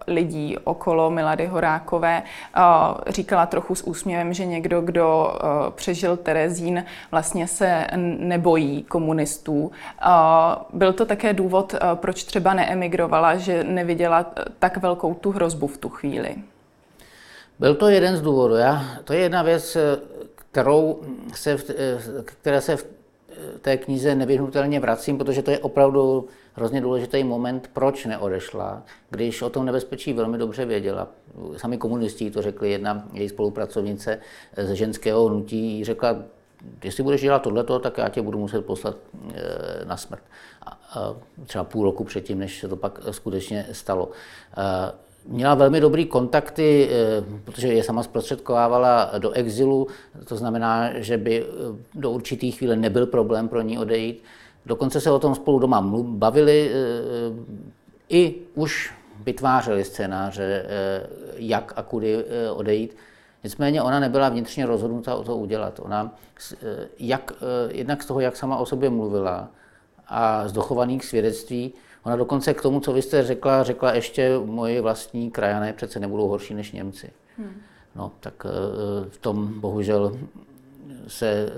lidí 0.07 0.57
okolo 0.63 1.09
Milady 1.09 1.45
Horákové 1.45 2.23
uh, 2.57 2.63
říkala 3.07 3.45
trochu 3.45 3.75
s 3.75 3.81
úsměvem, 3.87 4.33
že 4.33 4.45
někdo, 4.45 4.81
kdo 4.81 5.39
přežil 5.75 6.17
Terezín, 6.17 6.85
vlastně 7.11 7.47
se 7.47 7.87
nebojí 8.17 8.83
komunistů. 8.83 9.71
Byl 10.73 10.93
to 10.93 11.05
také 11.05 11.33
důvod, 11.33 11.75
proč 11.95 12.23
třeba 12.23 12.53
neemigrovala, 12.53 13.35
že 13.35 13.63
neviděla 13.63 14.25
tak 14.59 14.77
velkou 14.77 15.13
tu 15.13 15.31
hrozbu 15.31 15.67
v 15.67 15.77
tu 15.77 15.89
chvíli? 15.89 16.35
Byl 17.59 17.75
to 17.75 17.89
jeden 17.89 18.17
z 18.17 18.21
důvodů. 18.21 18.55
Já, 18.55 18.83
to 19.03 19.13
je 19.13 19.19
jedna 19.19 19.43
věc, 19.43 19.77
kterou 20.35 21.01
se 21.33 21.57
v, 21.57 21.63
které 22.25 22.61
se 22.61 22.75
v 22.75 22.85
té 23.62 23.78
knize 23.78 24.15
nevyhnutelně 24.15 24.80
vracím, 24.80 25.17
protože 25.17 25.41
to 25.41 25.52
je 25.52 25.60
opravdu 25.60 26.28
hrozně 26.54 26.82
důležitý 26.82 27.24
moment, 27.24 27.69
proč 27.74 28.06
neodešla, 28.06 28.84
když 29.10 29.41
o 29.41 29.50
tom 29.50 29.65
nebezpečí 29.65 30.13
velmi 30.13 30.38
dobře 30.38 30.65
věděla. 30.65 31.08
Sami 31.58 31.78
komunisti 31.78 32.32
to 32.32 32.41
řekli, 32.41 32.72
jedna 32.72 33.08
její 33.13 33.30
spolupracovnice 33.30 34.19
ze 34.58 34.76
ženského 34.76 35.26
hnutí 35.26 35.84
řekla, 35.84 36.15
jestli 36.84 37.04
budeš 37.04 37.22
dělat 37.22 37.41
tohleto, 37.41 37.80
tak 37.80 37.98
já 37.98 38.10
tě 38.10 38.22
budu 38.22 38.39
muset 38.39 38.65
poslat 38.65 38.98
e, 39.34 39.86
na 39.86 39.98
smrt. 39.98 40.24
A, 40.65 41.15
třeba 41.46 41.63
půl 41.63 41.86
roku 41.86 42.04
předtím, 42.04 42.39
než 42.39 42.60
se 42.60 42.67
to 42.67 42.76
pak 42.76 43.00
skutečně 43.12 43.65
stalo. 43.72 44.10
Měla 45.27 45.55
velmi 45.55 45.81
dobrý 45.81 46.05
kontakty, 46.05 46.89
e, 46.91 47.23
protože 47.43 47.67
je 47.67 47.83
sama 47.83 48.03
zprostředkovávala 48.03 49.12
do 49.17 49.31
exilu, 49.31 49.88
to 50.25 50.36
znamená, 50.36 50.89
že 50.99 51.17
by 51.17 51.45
do 51.95 52.12
určitý 52.12 52.51
chvíle 52.51 52.75
nebyl 52.75 53.05
problém 53.05 53.47
pro 53.47 53.62
ní 53.62 53.77
odejít. 53.77 54.23
Dokonce 54.65 55.01
se 55.01 55.12
o 55.12 55.19
tom 55.19 55.36
spolu 55.36 55.59
doma 55.59 55.81
bavili, 56.01 56.71
e, 56.71 56.77
i 58.09 58.36
už 58.55 58.93
vytvářeli 59.25 59.83
scénáře, 59.83 60.65
jak 61.36 61.73
a 61.75 61.83
kudy 61.83 62.25
odejít. 62.53 62.95
Nicméně 63.43 63.81
ona 63.81 63.99
nebyla 63.99 64.29
vnitřně 64.29 64.65
rozhodnuta 64.65 65.15
o 65.15 65.23
to 65.23 65.38
udělat. 65.38 65.79
Ona, 65.83 66.15
jak, 66.99 67.31
jednak 67.69 68.03
z 68.03 68.05
toho, 68.05 68.19
jak 68.19 68.36
sama 68.36 68.57
o 68.57 68.65
sobě 68.65 68.89
mluvila 68.89 69.47
a 70.07 70.47
z 70.47 70.51
dochovaných 70.51 71.05
svědectví, 71.05 71.73
ona 72.03 72.15
dokonce 72.15 72.53
k 72.53 72.61
tomu, 72.61 72.79
co 72.79 72.93
vy 72.93 73.01
jste 73.01 73.23
řekla, 73.23 73.63
řekla 73.63 73.93
ještě 73.93 74.37
moji 74.45 74.81
vlastní 74.81 75.31
krajané 75.31 75.73
přece 75.73 75.99
nebudou 75.99 76.27
horší 76.27 76.53
než 76.53 76.71
Němci. 76.71 77.11
Hmm. 77.37 77.61
No, 77.95 78.11
tak 78.19 78.45
v 79.09 79.17
tom 79.17 79.59
bohužel 79.59 80.17
se 81.07 81.49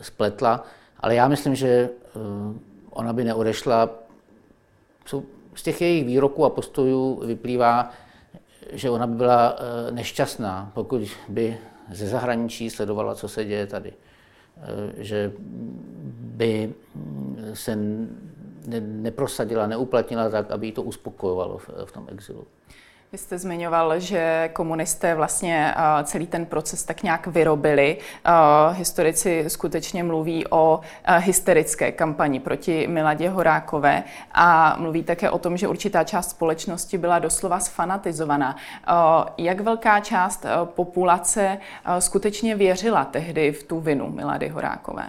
spletla. 0.00 0.64
Ale 1.00 1.14
já 1.14 1.28
myslím, 1.28 1.54
že 1.54 1.68
eh, 1.68 1.90
ona 2.90 3.12
by 3.12 3.24
neodešla. 3.24 3.90
Z 5.54 5.62
těch 5.62 5.80
jejich 5.80 6.06
výroků 6.06 6.44
a 6.44 6.50
postojů 6.50 7.22
vyplývá, 7.26 7.90
že 8.72 8.90
ona 8.90 9.06
by 9.06 9.16
byla 9.16 9.56
eh, 9.58 9.90
nešťastná, 9.92 10.70
pokud 10.74 11.02
by 11.28 11.58
ze 11.92 12.06
zahraničí 12.06 12.70
sledovala, 12.70 13.14
co 13.14 13.28
se 13.28 13.44
děje 13.44 13.66
tady. 13.66 13.92
Eh, 13.92 15.04
že 15.04 15.32
by 16.20 16.74
se 17.54 17.78
neprosadila, 18.80 19.66
neuplatnila 19.66 20.28
tak, 20.28 20.50
aby 20.50 20.66
jí 20.66 20.72
to 20.72 20.82
uspokojovalo 20.82 21.58
v 21.84 21.92
tom 21.92 22.06
exilu. 22.12 22.46
Vy 23.12 23.18
jste 23.18 23.38
zmiňoval, 23.38 24.00
že 24.00 24.50
komunisté 24.52 25.14
vlastně 25.14 25.74
celý 26.04 26.26
ten 26.26 26.46
proces 26.46 26.84
tak 26.84 27.02
nějak 27.02 27.26
vyrobili. 27.26 27.98
Historici 28.72 29.44
skutečně 29.48 30.04
mluví 30.04 30.44
o 30.50 30.80
hysterické 31.18 31.92
kampani 31.92 32.40
proti 32.40 32.86
Miladě 32.86 33.28
Horákové 33.28 34.04
a 34.32 34.76
mluví 34.78 35.02
také 35.02 35.30
o 35.30 35.38
tom, 35.38 35.56
že 35.56 35.68
určitá 35.68 36.04
část 36.04 36.30
společnosti 36.30 36.98
byla 36.98 37.18
doslova 37.18 37.60
sfanatizovaná. 37.60 38.56
Jak 39.38 39.60
velká 39.60 40.00
část 40.00 40.46
populace 40.64 41.58
skutečně 41.98 42.56
věřila 42.56 43.04
tehdy 43.04 43.52
v 43.52 43.62
tu 43.62 43.80
vinu 43.80 44.10
Milady 44.10 44.48
Horákové? 44.48 45.08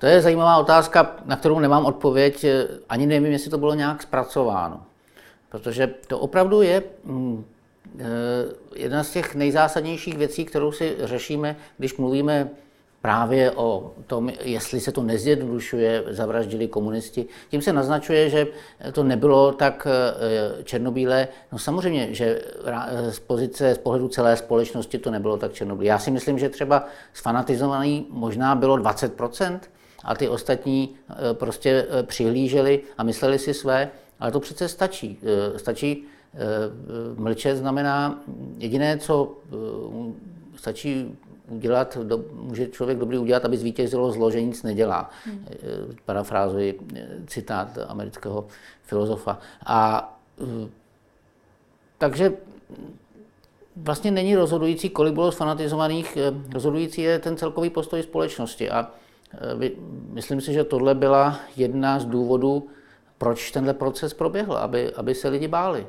To 0.00 0.06
je 0.06 0.20
zajímavá 0.20 0.56
otázka, 0.56 1.16
na 1.24 1.36
kterou 1.36 1.58
nemám 1.58 1.86
odpověď. 1.86 2.46
Ani 2.88 3.06
nevím, 3.06 3.32
jestli 3.32 3.50
to 3.50 3.58
bylo 3.58 3.74
nějak 3.74 4.02
zpracováno. 4.02 4.82
Protože 5.48 5.86
to 6.06 6.18
opravdu 6.18 6.62
je 6.62 6.82
mm, 7.04 7.44
eh, 7.98 8.04
jedna 8.76 9.04
z 9.04 9.10
těch 9.10 9.34
nejzásadnějších 9.34 10.18
věcí, 10.18 10.44
kterou 10.44 10.72
si 10.72 10.96
řešíme, 11.00 11.56
když 11.78 11.96
mluvíme 11.96 12.50
právě 13.02 13.50
o 13.50 13.92
tom, 14.06 14.30
jestli 14.40 14.80
se 14.80 14.92
to 14.92 15.02
nezjednodušuje, 15.02 16.04
zavraždili 16.08 16.68
komunisti. 16.68 17.26
Tím 17.50 17.62
se 17.62 17.72
naznačuje, 17.72 18.30
že 18.30 18.46
to 18.92 19.04
nebylo 19.04 19.52
tak 19.52 19.86
eh, 19.90 20.64
černobílé. 20.64 21.28
No 21.52 21.58
samozřejmě, 21.58 22.14
že 22.14 22.42
z 23.10 23.18
pozice, 23.18 23.74
z 23.74 23.78
pohledu 23.78 24.08
celé 24.08 24.36
společnosti 24.36 24.98
to 24.98 25.10
nebylo 25.10 25.36
tak 25.36 25.52
černobílé. 25.52 25.88
Já 25.88 25.98
si 25.98 26.10
myslím, 26.10 26.38
že 26.38 26.48
třeba 26.48 26.84
sfanatizovaný 27.12 28.06
možná 28.10 28.54
bylo 28.54 28.76
20%, 28.76 29.60
a 30.04 30.14
ty 30.14 30.28
ostatní 30.28 30.94
eh, 31.10 31.14
prostě 31.34 31.86
přihlíželi 32.02 32.80
a 32.98 33.02
mysleli 33.02 33.38
si 33.38 33.54
své. 33.54 33.90
Ale 34.20 34.32
to 34.32 34.40
přece 34.40 34.68
stačí. 34.68 35.18
Eh, 35.22 35.58
stačí 35.58 36.04
eh, 36.34 36.38
mlčet 37.14 37.56
znamená 37.56 38.20
jediné, 38.58 38.98
co 38.98 39.36
eh, 39.44 39.56
stačí 40.56 41.18
udělat, 41.48 41.98
může 42.32 42.68
člověk 42.68 42.98
dobrý 42.98 43.18
udělat, 43.18 43.44
aby 43.44 43.56
zvítězilo 43.56 44.12
zlo, 44.12 44.30
že 44.30 44.42
nic 44.42 44.62
nedělá. 44.62 45.10
Hmm. 45.24 45.46
Parafrázuji 46.04 46.80
citát 47.26 47.78
amerického 47.88 48.46
filozofa. 48.82 49.38
A 49.66 50.18
takže 51.98 52.32
vlastně 53.76 54.10
není 54.10 54.36
rozhodující, 54.36 54.90
kolik 54.90 55.14
bylo 55.14 55.30
fanatizovaných, 55.30 56.18
rozhodující 56.52 57.02
je 57.02 57.18
ten 57.18 57.36
celkový 57.36 57.70
postoj 57.70 58.02
společnosti. 58.02 58.70
A 58.70 58.90
myslím 60.12 60.40
si, 60.40 60.52
že 60.52 60.64
tohle 60.64 60.94
byla 60.94 61.40
jedna 61.56 61.98
z 61.98 62.04
důvodů, 62.04 62.68
proč 63.18 63.50
tenhle 63.50 63.74
proces 63.74 64.14
proběhl, 64.14 64.56
aby, 64.56 64.94
aby 64.94 65.14
se 65.14 65.28
lidi 65.28 65.48
báli. 65.48 65.86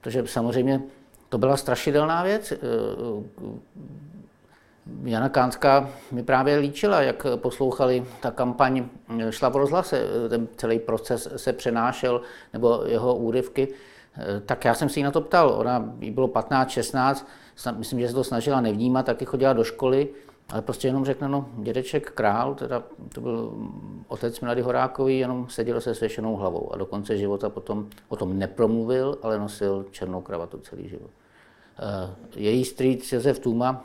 Protože 0.00 0.26
samozřejmě 0.26 0.82
to 1.28 1.38
byla 1.38 1.56
strašidelná 1.56 2.22
věc. 2.22 2.52
Eh, 2.52 2.56
Jana 5.04 5.28
Kánská 5.28 5.88
mi 6.12 6.22
právě 6.22 6.56
líčila, 6.56 7.02
jak 7.02 7.26
poslouchali, 7.36 8.04
ta 8.20 8.30
kampaň 8.30 8.84
šla 9.30 9.48
v 9.48 9.56
rozhlase, 9.56 10.02
ten 10.28 10.48
celý 10.56 10.78
proces 10.78 11.28
se 11.36 11.52
přenášel, 11.52 12.20
nebo 12.52 12.82
jeho 12.86 13.16
úryvky. 13.16 13.68
Eh, 14.16 14.40
tak 14.46 14.64
já 14.64 14.74
jsem 14.74 14.88
se 14.88 15.00
jí 15.00 15.02
na 15.02 15.10
to 15.10 15.20
ptal, 15.20 15.50
ona 15.50 15.92
jí 16.00 16.10
bylo 16.10 16.28
15, 16.28 16.70
16, 16.70 17.28
myslím, 17.76 18.00
že 18.00 18.08
se 18.08 18.14
to 18.14 18.24
snažila 18.24 18.60
nevnímat, 18.60 19.06
taky 19.06 19.24
chodila 19.24 19.52
do 19.52 19.64
školy, 19.64 20.08
ale 20.52 20.62
prostě 20.62 20.88
jenom 20.88 21.04
řekne, 21.04 21.28
no, 21.28 21.48
dědeček 21.56 22.10
král, 22.10 22.54
teda 22.54 22.82
to 23.14 23.20
byl 23.20 23.52
otec 24.08 24.40
Milady 24.40 24.62
Horákový, 24.62 25.18
jenom 25.18 25.48
seděl 25.48 25.80
se 25.80 25.94
svěšenou 25.94 26.36
hlavou 26.36 26.72
a 26.72 26.76
do 26.76 26.86
konce 26.86 27.16
života 27.16 27.50
potom 27.50 27.88
o 28.08 28.16
tom 28.16 28.38
nepromluvil, 28.38 29.18
ale 29.22 29.38
nosil 29.38 29.86
černou 29.90 30.20
kravatu 30.20 30.58
celý 30.58 30.88
život. 30.88 31.10
Eh, 31.78 32.14
její 32.36 32.64
strýc 32.64 33.12
Josef 33.12 33.38
Tuma, 33.38 33.84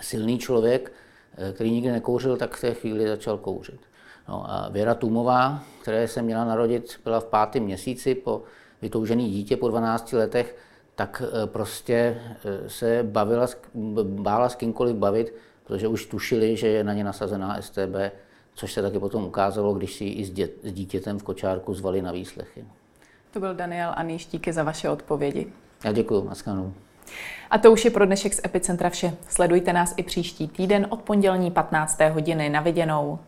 silný 0.00 0.38
člověk, 0.38 0.92
eh, 1.36 1.52
který 1.52 1.70
nikdy 1.70 1.90
nekouřil, 1.90 2.36
tak 2.36 2.56
v 2.56 2.60
té 2.60 2.74
chvíli 2.74 3.08
začal 3.08 3.38
kouřit. 3.38 3.80
No 4.28 4.44
a 4.50 4.68
Věra 4.68 4.94
Tumová, 4.94 5.62
které 5.82 6.08
se 6.08 6.22
měla 6.22 6.44
narodit, 6.44 7.00
byla 7.04 7.20
v 7.20 7.24
pátém 7.24 7.62
měsíci 7.62 8.14
po 8.14 8.42
vytoužený 8.82 9.30
dítě 9.30 9.56
po 9.56 9.68
12 9.68 10.12
letech, 10.12 10.56
tak 10.94 11.22
eh, 11.26 11.46
prostě 11.46 12.22
se 12.66 13.02
bavila, 13.02 13.46
bála 14.02 14.48
s 14.48 14.54
kýmkoliv 14.54 14.96
bavit, 14.96 15.34
protože 15.72 15.88
už 15.88 16.06
tušili, 16.06 16.56
že 16.56 16.68
je 16.68 16.84
na 16.84 16.92
ně 16.92 17.04
nasazená 17.04 17.62
STB, 17.62 18.12
což 18.54 18.72
se 18.72 18.82
taky 18.82 18.98
potom 18.98 19.24
ukázalo, 19.24 19.74
když 19.74 19.94
si 19.94 20.04
ji 20.04 20.12
i 20.12 20.24
s, 20.24 20.30
dě, 20.30 20.48
s 20.62 20.72
dítětem 20.72 21.18
v 21.18 21.22
kočárku 21.22 21.74
zvali 21.74 22.02
na 22.02 22.12
výslechy. 22.12 22.64
To 23.30 23.40
byl 23.40 23.54
Daniel 23.54 23.92
Aníš, 23.96 24.26
díky 24.26 24.52
za 24.52 24.62
vaše 24.62 24.88
odpovědi. 24.90 25.46
Já 25.84 25.92
děkuji, 25.92 26.24
Maskanu. 26.24 26.74
A 27.50 27.58
to 27.58 27.72
už 27.72 27.84
je 27.84 27.90
pro 27.90 28.06
dnešek 28.06 28.34
z 28.34 28.40
Epicentra 28.44 28.90
vše. 28.90 29.12
Sledujte 29.28 29.72
nás 29.72 29.94
i 29.96 30.02
příští 30.02 30.48
týden 30.48 30.86
od 30.90 31.02
pondělní 31.02 31.50
15. 31.50 32.00
hodiny 32.00 32.50
na 32.50 32.60
viděnou. 32.60 33.18